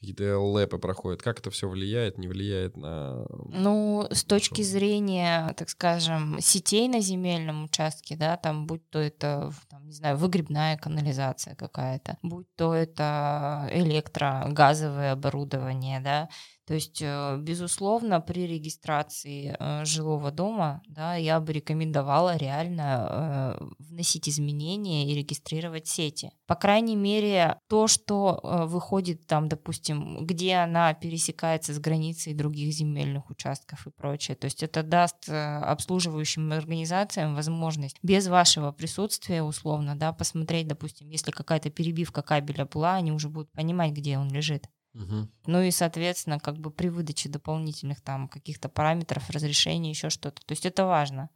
какие-то 0.00 0.38
ЛЭПы 0.38 0.78
проходят. 0.78 1.22
Как 1.22 1.40
это 1.40 1.50
все 1.50 1.68
влияет, 1.68 2.18
не 2.18 2.28
влияет 2.28 2.76
на... 2.76 3.26
Ну, 3.48 4.06
с 4.10 4.24
точки 4.24 4.62
зрения, 4.62 5.52
так 5.56 5.68
скажем, 5.68 6.38
сетей 6.40 6.88
на 6.88 7.00
земельном 7.00 7.64
участке, 7.64 8.16
да, 8.16 8.36
там 8.36 8.66
будь 8.66 8.88
то 8.90 8.98
это, 8.98 9.52
там, 9.68 9.86
не 9.86 9.92
знаю, 9.92 10.16
выгребная 10.16 10.76
канализация 10.76 11.56
какая-то, 11.56 12.18
будь 12.22 12.46
то 12.54 12.74
это 12.74 13.68
электро-газовое 13.72 15.12
оборудование, 15.12 16.00
да, 16.00 16.28
То 16.68 16.74
есть, 16.74 17.00
э, 17.00 17.38
безусловно, 17.38 18.20
при 18.20 18.46
регистрации 18.46 19.56
э, 19.58 19.86
жилого 19.86 20.30
дома, 20.30 20.82
да, 20.86 21.14
я 21.14 21.40
бы 21.40 21.54
рекомендовала 21.54 22.36
реально 22.36 23.56
э, 23.58 23.64
вносить 23.78 24.28
изменения 24.28 25.10
и 25.10 25.14
регистрировать 25.14 25.86
сети. 25.88 26.30
По 26.46 26.56
крайней 26.56 26.94
мере, 26.94 27.58
то, 27.68 27.86
что 27.86 28.40
выходит 28.68 29.26
там, 29.26 29.48
допустим, 29.48 30.26
где 30.26 30.56
она 30.56 30.92
пересекается 30.92 31.72
с 31.72 31.78
границей 31.78 32.34
других 32.34 32.74
земельных 32.74 33.30
участков 33.30 33.86
и 33.86 33.90
прочее. 33.90 34.36
То 34.36 34.44
есть 34.44 34.62
это 34.62 34.82
даст 34.82 35.28
обслуживающим 35.28 36.52
организациям 36.52 37.34
возможность 37.34 37.96
без 38.02 38.28
вашего 38.28 38.72
присутствия 38.72 39.42
условно, 39.42 39.96
да, 39.96 40.12
посмотреть, 40.12 40.68
допустим, 40.68 41.08
если 41.08 41.30
какая-то 41.30 41.70
перебивка 41.70 42.20
кабеля 42.20 42.66
была, 42.66 42.96
они 42.96 43.12
уже 43.12 43.28
будут 43.30 43.50
понимать, 43.52 43.92
где 43.92 44.18
он 44.18 44.30
лежит. 44.30 44.68
Угу. 44.98 45.28
Ну 45.46 45.62
и, 45.62 45.70
соответственно, 45.70 46.40
как 46.40 46.58
бы 46.58 46.70
при 46.70 46.88
выдаче 46.88 47.28
дополнительных 47.28 48.00
там 48.00 48.28
каких-то 48.28 48.68
параметров, 48.68 49.30
разрешений, 49.30 49.90
еще 49.90 50.10
что-то. 50.10 50.42
То 50.44 50.52
есть 50.52 50.66
это 50.66 50.84
важно. 50.84 51.30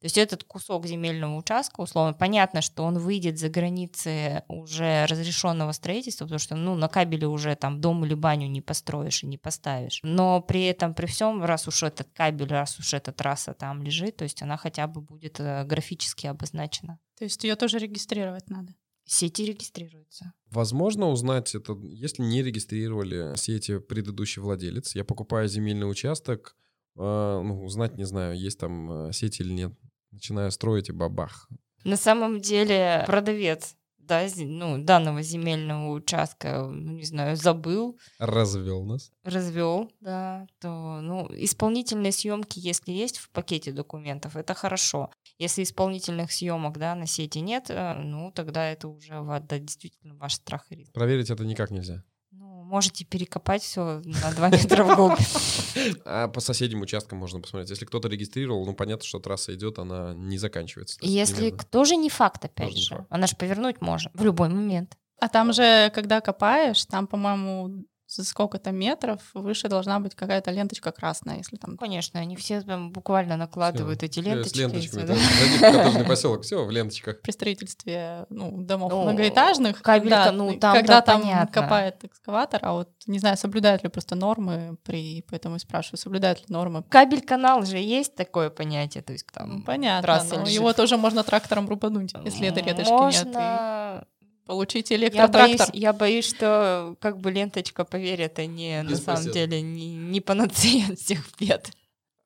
То 0.00 0.04
есть 0.04 0.18
этот 0.18 0.44
кусок 0.44 0.86
земельного 0.86 1.36
участка, 1.36 1.80
условно, 1.80 2.12
понятно, 2.12 2.60
что 2.60 2.84
он 2.84 2.98
выйдет 2.98 3.38
за 3.38 3.48
границы 3.48 4.42
уже 4.46 5.06
разрешенного 5.06 5.72
строительства, 5.72 6.26
потому 6.26 6.38
что, 6.38 6.54
ну, 6.54 6.74
на 6.74 6.88
кабеле 6.88 7.26
уже 7.26 7.56
там 7.56 7.80
дом 7.80 8.04
или 8.04 8.12
баню 8.12 8.46
не 8.46 8.60
построишь 8.60 9.22
и 9.22 9.26
не 9.26 9.38
поставишь. 9.38 10.00
Но 10.02 10.42
при 10.42 10.64
этом, 10.64 10.92
при 10.92 11.06
всем, 11.06 11.42
раз 11.42 11.66
уж 11.66 11.82
этот 11.82 12.08
кабель, 12.12 12.48
раз 12.48 12.78
уж 12.78 12.92
эта 12.92 13.10
трасса 13.10 13.54
там 13.54 13.82
лежит, 13.82 14.16
то 14.16 14.24
есть 14.24 14.42
она 14.42 14.58
хотя 14.58 14.86
бы 14.86 15.00
будет 15.00 15.40
э, 15.40 15.64
графически 15.64 16.26
обозначена. 16.26 16.98
То 17.18 17.24
есть 17.24 17.42
ее 17.42 17.56
тоже 17.56 17.78
регистрировать 17.78 18.50
надо? 18.50 18.74
Сети 19.06 19.46
регистрируются. 19.46 20.34
Возможно 20.56 21.10
узнать 21.10 21.54
это, 21.54 21.76
если 21.82 22.22
не 22.22 22.42
регистрировали 22.42 23.36
сети 23.36 23.78
предыдущий 23.78 24.40
владелец. 24.40 24.94
Я 24.94 25.04
покупаю 25.04 25.48
земельный 25.48 25.84
участок, 25.84 26.56
э, 26.96 27.00
ну, 27.44 27.62
узнать 27.62 27.98
не 27.98 28.04
знаю, 28.04 28.38
есть 28.38 28.58
там 28.58 29.08
э, 29.08 29.12
сети 29.12 29.42
или 29.42 29.52
нет. 29.52 29.72
Начинаю 30.12 30.50
строить 30.50 30.88
и 30.88 30.92
бабах. 30.92 31.50
На 31.84 31.98
самом 31.98 32.40
деле 32.40 33.04
продавец 33.06 33.76
да, 34.06 34.26
ну, 34.36 34.78
данного 34.78 35.22
земельного 35.22 35.92
участка, 35.92 36.66
ну, 36.66 36.92
не 36.92 37.04
знаю, 37.04 37.36
забыл. 37.36 37.98
Развел 38.18 38.84
нас. 38.84 39.12
Развел, 39.24 39.90
да. 40.00 40.46
То, 40.60 41.00
ну, 41.00 41.28
исполнительные 41.32 42.12
съемки, 42.12 42.58
если 42.58 42.92
есть 42.92 43.18
в 43.18 43.30
пакете 43.30 43.72
документов, 43.72 44.36
это 44.36 44.54
хорошо. 44.54 45.10
Если 45.38 45.62
исполнительных 45.62 46.32
съемок, 46.32 46.78
да, 46.78 46.94
на 46.94 47.06
сети 47.06 47.38
нет, 47.38 47.66
э, 47.68 47.94
ну, 47.94 48.32
тогда 48.32 48.68
это 48.70 48.88
уже 48.88 49.22
да, 49.48 49.58
действительно 49.58 50.14
ваш 50.14 50.34
страх 50.34 50.66
и 50.70 50.76
риск. 50.76 50.92
Проверить 50.92 51.30
это 51.30 51.44
никак 51.44 51.70
нельзя 51.70 52.02
можете 52.66 53.04
перекопать 53.04 53.62
все 53.62 54.02
на 54.04 54.32
2 54.32 54.48
метра 54.50 54.84
в 54.84 54.96
глубь. 54.96 55.18
А 56.04 56.28
по 56.28 56.40
соседним 56.40 56.82
участкам 56.82 57.18
можно 57.18 57.40
посмотреть. 57.40 57.70
Если 57.70 57.84
кто-то 57.84 58.08
регистрировал, 58.08 58.64
ну 58.66 58.74
понятно, 58.74 59.04
что 59.04 59.18
трасса 59.18 59.54
идет, 59.54 59.78
она 59.78 60.14
не 60.14 60.38
заканчивается. 60.38 60.98
Если 61.02 61.50
тоже 61.70 61.96
не 61.96 62.10
факт, 62.10 62.44
опять 62.44 62.76
же. 62.76 63.06
Она 63.08 63.26
же 63.26 63.36
повернуть 63.36 63.80
может 63.80 64.12
в 64.14 64.24
любой 64.24 64.48
момент. 64.48 64.96
А 65.20 65.28
там 65.28 65.52
же, 65.52 65.90
когда 65.94 66.20
копаешь, 66.20 66.84
там, 66.84 67.06
по-моему, 67.06 67.86
за 68.06 68.24
сколько-то 68.24 68.70
метров 68.70 69.20
выше 69.34 69.68
должна 69.68 69.98
быть 69.98 70.14
какая-то 70.14 70.50
ленточка 70.50 70.92
красная, 70.92 71.38
если 71.38 71.56
там... 71.56 71.76
Конечно, 71.76 72.20
они 72.20 72.36
все 72.36 72.60
там 72.62 72.92
буквально 72.92 73.36
накладывают 73.36 73.98
все. 73.98 74.06
эти 74.06 74.20
ленточки. 74.20 74.56
С 74.56 74.58
ленточками. 74.58 75.06
Да. 75.06 75.72
Коттеджный 75.72 76.04
поселок, 76.08 76.42
все 76.42 76.64
в 76.64 76.70
ленточках. 76.70 77.20
При 77.20 77.32
строительстве 77.32 78.26
ну, 78.30 78.62
домов 78.62 78.92
ну, 78.92 79.02
многоэтажных, 79.02 79.82
кабелька, 79.82 80.26
да, 80.26 80.32
ну, 80.32 80.58
там 80.58 80.74
когда 80.74 81.00
там 81.00 81.22
понятно. 81.22 81.62
копает 81.62 82.04
экскаватор, 82.04 82.60
а 82.62 82.72
вот 82.72 82.90
не 83.06 83.18
знаю, 83.18 83.36
соблюдают 83.36 83.82
ли 83.82 83.88
просто 83.88 84.14
нормы, 84.14 84.76
при, 84.84 85.22
поэтому 85.28 85.56
и 85.56 85.58
спрашиваю, 85.58 85.98
соблюдают 85.98 86.40
ли 86.40 86.46
нормы. 86.48 86.84
Кабель-канал 86.84 87.64
же 87.64 87.78
есть 87.78 88.14
такое 88.14 88.50
понятие, 88.50 89.02
то 89.02 89.12
есть 89.12 89.26
там 89.32 89.62
Понятно, 89.62 90.22
но 90.30 90.48
его 90.48 90.72
тоже 90.72 90.96
можно 90.96 91.24
трактором 91.24 91.68
рубануть, 91.68 92.12
если 92.24 92.46
это 92.46 92.60
веточки 92.60 92.90
можно... 92.90 93.24
нет. 93.24 94.08
И 94.08 94.15
получить 94.46 94.92
электротрактор. 94.92 95.44
Я 95.44 95.56
боюсь, 95.56 95.70
я 95.72 95.92
боюсь, 95.92 96.28
что 96.28 96.96
как 97.00 97.18
бы 97.18 97.30
ленточка, 97.30 97.84
поверь, 97.84 98.22
это 98.22 98.46
не 98.46 98.82
Без 98.82 99.04
на 99.06 99.16
самом 99.16 99.32
деле 99.32 99.60
не, 99.60 99.96
не 99.96 100.20
панацея 100.20 100.92
от 100.92 100.98
всех 100.98 101.20
бед. 101.38 101.70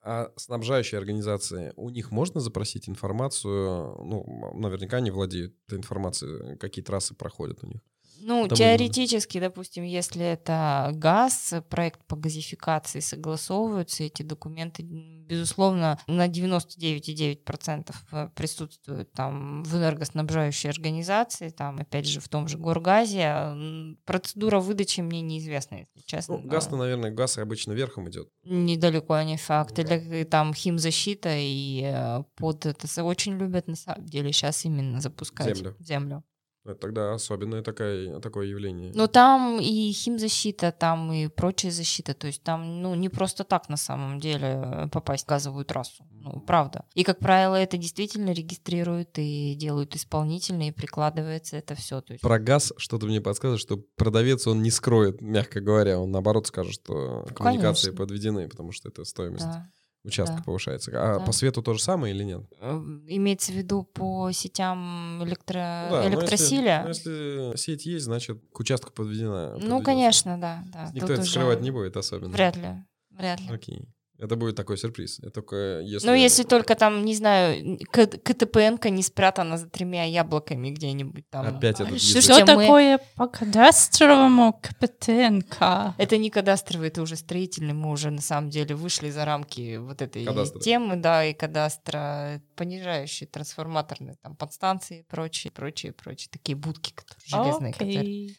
А 0.03 0.31
снабжающие 0.35 0.97
организации, 0.97 1.73
у 1.75 1.89
них 1.89 2.09
можно 2.11 2.39
запросить 2.39 2.89
информацию? 2.89 4.03
Ну, 4.03 4.53
наверняка 4.55 4.97
они 4.97 5.11
владеют 5.11 5.53
этой 5.67 5.77
информацией, 5.77 6.57
какие 6.57 6.83
трассы 6.83 7.13
проходят 7.13 7.63
у 7.63 7.67
них. 7.67 7.81
Ну, 8.23 8.47
Там 8.47 8.57
теоретически, 8.57 9.37
можно. 9.37 9.49
допустим, 9.49 9.83
если 9.83 10.23
это 10.23 10.91
газ, 10.93 11.53
проект 11.69 12.03
по 12.05 12.15
газификации 12.15 12.99
согласовываются, 12.99 14.03
эти 14.03 14.23
документы, 14.23 14.83
безусловно, 14.83 15.99
на 16.07 16.27
99,9% 16.27 17.95
э, 18.11 18.29
присутствуют 18.35 19.11
там 19.13 19.63
в 19.63 19.75
энергоснабжающей 19.75 20.69
организации, 20.69 21.49
там, 21.49 21.79
опять 21.79 22.07
же, 22.07 22.19
в 22.19 22.29
том 22.29 22.47
же 22.47 22.57
Горгазе. 22.57 23.95
Процедура 24.05 24.59
выдачи 24.59 25.01
мне 25.01 25.21
неизвестна, 25.21 25.75
если 25.75 26.01
честно. 26.05 26.37
Ну, 26.37 26.47
газ-то, 26.47 26.75
наверное, 26.75 27.11
газ 27.11 27.37
обычно 27.37 27.73
верхом 27.73 28.09
идет. 28.09 28.29
Недалеко 28.43 29.21
не 29.21 29.37
факт. 29.37 29.77
Или 29.79 30.23
там 30.23 30.53
химзащита 30.53 31.29
и 31.33 31.81
э, 31.83 32.23
под 32.35 32.65
это 32.65 33.03
очень 33.03 33.37
любят, 33.37 33.67
на 33.67 33.75
самом 33.75 34.05
деле, 34.05 34.31
сейчас 34.31 34.65
именно 34.65 35.01
запускать 35.01 35.55
землю. 35.55 35.75
землю. 35.79 36.23
Это 36.63 36.75
тогда 36.75 37.13
особенное 37.13 37.63
такое, 37.63 38.19
такое 38.19 38.45
явление. 38.45 38.91
Ну, 38.93 39.07
там 39.07 39.59
и 39.59 39.91
химзащита, 39.91 40.71
там 40.71 41.11
и 41.11 41.27
прочая 41.27 41.71
защита. 41.71 42.13
То 42.13 42.27
есть 42.27 42.43
там, 42.43 42.83
ну, 42.83 42.93
не 42.93 43.09
просто 43.09 43.43
так 43.43 43.67
на 43.67 43.77
самом 43.77 44.19
деле 44.19 44.61
э, 44.63 44.87
попасть 44.89 45.25
в 45.25 45.27
газовую 45.27 45.65
трассу. 45.65 46.05
Ну, 46.11 46.39
правда. 46.41 46.85
И, 46.93 47.03
как 47.03 47.17
правило, 47.17 47.55
это 47.55 47.77
действительно 47.77 48.31
регистрируют 48.31 49.17
и 49.17 49.55
делают 49.55 49.95
исполнительно, 49.95 50.67
и 50.67 50.71
прикладывается 50.71 51.57
это 51.57 51.73
все. 51.73 51.99
То 52.01 52.13
есть... 52.13 52.21
Про 52.21 52.37
газ 52.37 52.71
что-то 52.77 53.07
мне 53.07 53.21
подсказывает, 53.21 53.59
что 53.59 53.77
продавец, 53.95 54.45
он 54.45 54.61
не 54.61 54.69
скроет, 54.69 55.19
мягко 55.19 55.61
говоря. 55.61 55.99
Он, 55.99 56.11
наоборот, 56.11 56.45
скажет, 56.45 56.73
что 56.73 57.25
коммуникации 57.35 57.87
Конечно. 57.87 57.97
подведены, 57.97 58.47
потому 58.47 58.71
что 58.71 58.89
это 58.89 59.03
стоимость. 59.03 59.45
Да 59.45 59.67
участка 60.03 60.37
да. 60.37 60.43
повышается. 60.43 60.91
А 60.95 61.19
да. 61.19 61.25
по 61.25 61.31
свету 61.31 61.61
то 61.61 61.73
же 61.73 61.81
самое 61.81 62.13
или 62.13 62.23
нет? 62.23 62.41
Э, 62.59 62.73
имеется 63.07 63.51
в 63.51 63.55
виду 63.55 63.83
по 63.83 64.31
сетям 64.31 65.23
электро... 65.23 65.87
Ну 65.89 65.95
да, 65.95 66.07
электросиле? 66.07 66.81
Ну 66.83 66.87
если, 66.89 67.11
если 67.11 67.57
сеть 67.57 67.85
есть, 67.85 68.05
значит 68.05 68.41
к 68.51 68.59
участку 68.59 68.91
подведена. 68.91 69.57
Ну, 69.57 69.81
конечно, 69.81 70.39
да. 70.39 70.63
да. 70.71 70.89
Никто 70.93 71.07
Тут 71.07 71.19
это 71.19 71.23
скрывать 71.23 71.61
не 71.61 71.71
будет 71.71 71.97
особенно. 71.97 72.31
Вряд 72.31 72.55
ли. 72.57 72.83
Вряд 73.11 73.39
ли. 73.39 73.49
Окей. 73.49 73.87
Это 74.21 74.35
будет 74.35 74.55
такой 74.55 74.77
сюрприз. 74.77 75.17
Это 75.19 75.31
только 75.31 75.79
если... 75.79 76.05
Ну, 76.05 76.13
если 76.13 76.43
только 76.43 76.75
там, 76.75 77.03
не 77.03 77.15
знаю, 77.15 77.79
КТПН-ка 77.91 78.91
не 78.91 79.01
спрятана 79.01 79.57
за 79.57 79.67
тремя 79.67 80.03
яблоками 80.03 80.69
где-нибудь 80.69 81.27
там. 81.31 81.47
Опять 81.47 81.79
этот 81.79 81.95
язык. 81.95 82.21
Что 82.21 82.45
такое 82.45 82.99
по 83.15 83.27
кадастровому 83.27 84.53
КПТНК? 84.61 85.95
Это 85.97 86.17
не 86.17 86.29
кадастровый, 86.29 86.89
это 86.89 87.01
уже 87.01 87.15
строительный. 87.15 87.73
Мы 87.73 87.89
уже 87.89 88.11
на 88.11 88.21
самом 88.21 88.51
деле 88.51 88.75
вышли 88.75 89.09
за 89.09 89.25
рамки 89.25 89.77
вот 89.77 90.03
этой 90.03 90.23
Кадастра. 90.23 90.59
темы, 90.59 90.97
да, 90.97 91.25
и 91.25 91.33
кадастра, 91.33 92.43
понижающие 92.55 93.27
трансформаторные 93.27 94.17
там 94.21 94.35
подстанции 94.35 94.99
и 94.99 95.03
прочие, 95.03 95.49
прочие, 95.51 95.93
прочие. 95.93 96.29
Такие 96.31 96.55
будки, 96.55 96.93
которые 96.93 97.25
железные. 97.25 97.71
Okay. 97.71 97.95
Которые... 97.95 98.35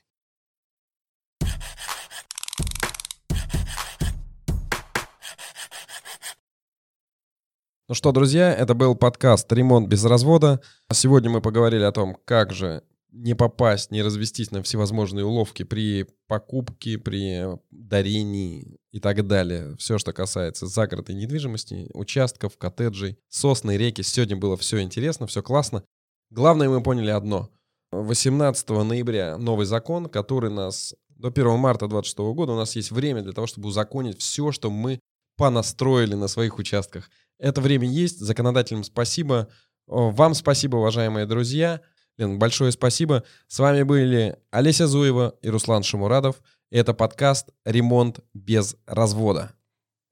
Ну 7.93 7.95
что, 7.95 8.11
друзья, 8.11 8.55
это 8.55 8.73
был 8.73 8.95
подкаст 8.95 9.53
«Ремонт 9.53 9.87
без 9.87 10.03
развода». 10.07 10.63
Сегодня 10.91 11.29
мы 11.29 11.43
поговорили 11.43 11.83
о 11.83 11.93
том, 11.93 12.17
как 12.25 12.51
же 12.51 12.83
не 13.11 13.35
попасть, 13.35 13.91
не 13.91 14.01
развестись 14.01 14.51
на 14.51 14.63
всевозможные 14.63 15.27
уловки 15.27 15.63
при 15.63 16.07
покупке, 16.27 16.97
при 16.97 17.45
дарении 17.71 18.79
и 18.93 18.99
так 18.99 19.27
далее. 19.27 19.77
Все, 19.77 19.99
что 19.99 20.15
касается 20.15 20.67
загородной 20.67 21.17
недвижимости, 21.17 21.91
участков, 21.93 22.57
коттеджей, 22.57 23.19
сосны, 23.29 23.77
реки. 23.77 24.01
Сегодня 24.01 24.39
было 24.39 24.57
все 24.57 24.81
интересно, 24.81 25.27
все 25.27 25.43
классно. 25.43 25.85
Главное, 26.31 26.71
мы 26.71 26.83
поняли 26.83 27.11
одно. 27.11 27.51
18 27.91 28.71
ноября 28.71 29.37
новый 29.37 29.67
закон, 29.67 30.07
который 30.07 30.51
нас 30.51 30.95
до 31.11 31.29
1 31.29 31.59
марта 31.59 31.89
2026 31.89 32.19
года 32.35 32.53
у 32.53 32.57
нас 32.57 32.75
есть 32.75 32.91
время 32.91 33.21
для 33.21 33.33
того, 33.33 33.47
чтобы 33.47 33.69
узаконить 33.69 34.19
все, 34.19 34.51
что 34.51 34.71
мы 34.71 34.99
понастроили 35.37 36.15
на 36.15 36.29
своих 36.29 36.59
участках. 36.59 37.11
Это 37.43 37.61
время 37.61 37.89
есть. 37.89 38.21
Законодателям 38.21 38.85
спасибо. 38.85 39.49
Вам 39.89 40.35
спасибо, 40.35 40.77
уважаемые 40.77 41.27
друзья. 41.27 41.81
Лен, 42.17 42.39
большое 42.39 42.71
спасибо. 42.71 43.25
С 43.49 43.59
вами 43.59 43.83
были 43.83 44.39
Олеся 44.53 44.87
Зуева 44.87 45.35
и 45.43 45.49
Руслан 45.49 45.83
Шамурадов. 45.83 46.41
Это 46.71 46.95
подкаст 46.95 47.49
«Ремонт 47.65 48.21
без 48.33 48.77
развода». 48.87 49.51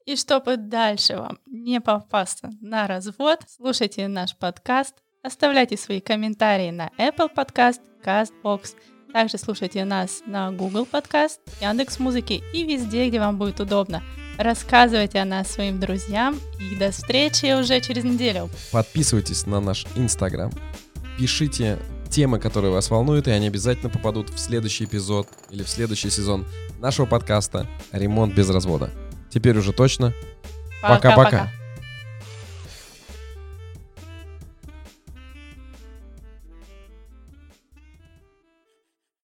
И 0.05 0.17
чтобы 0.17 0.57
дальше 0.57 1.15
вам 1.15 1.39
не 1.45 1.79
попасться 1.79 2.49
на 2.59 2.85
развод, 2.85 3.39
слушайте 3.47 4.09
наш 4.09 4.35
подкаст, 4.35 4.95
оставляйте 5.23 5.77
свои 5.77 6.01
комментарии 6.01 6.71
на 6.71 6.89
Apple 6.97 7.33
Podcast, 7.33 7.79
CastBox 8.03 8.75
Также 9.13 9.37
слушайте 9.37 9.85
нас 9.85 10.21
на 10.25 10.51
Google 10.51 10.85
Подкаст, 10.85 11.39
Яндекс 11.61 11.99
Музыки 11.99 12.43
и 12.53 12.65
везде, 12.65 13.07
где 13.07 13.21
вам 13.21 13.37
будет 13.37 13.61
удобно. 13.61 14.03
Рассказывайте 14.41 15.19
о 15.19 15.25
нас 15.25 15.51
своим 15.51 15.79
друзьям 15.79 16.35
и 16.59 16.75
до 16.75 16.89
встречи 16.89 17.53
уже 17.59 17.79
через 17.79 18.03
неделю. 18.03 18.49
Подписывайтесь 18.71 19.45
на 19.45 19.59
наш 19.59 19.85
Инстаграм. 19.95 20.51
Пишите 21.19 21.77
темы, 22.09 22.39
которые 22.39 22.71
вас 22.71 22.89
волнуют, 22.89 23.27
и 23.27 23.31
они 23.31 23.45
обязательно 23.45 23.91
попадут 23.91 24.31
в 24.31 24.39
следующий 24.39 24.85
эпизод 24.85 25.27
или 25.51 25.61
в 25.61 25.69
следующий 25.69 26.09
сезон 26.09 26.47
нашего 26.79 27.05
подкаста 27.05 27.67
«Ремонт 27.91 28.33
без 28.33 28.49
развода». 28.49 28.89
Теперь 29.29 29.55
уже 29.59 29.73
точно. 29.73 30.11
Пока-пока. 30.81 31.51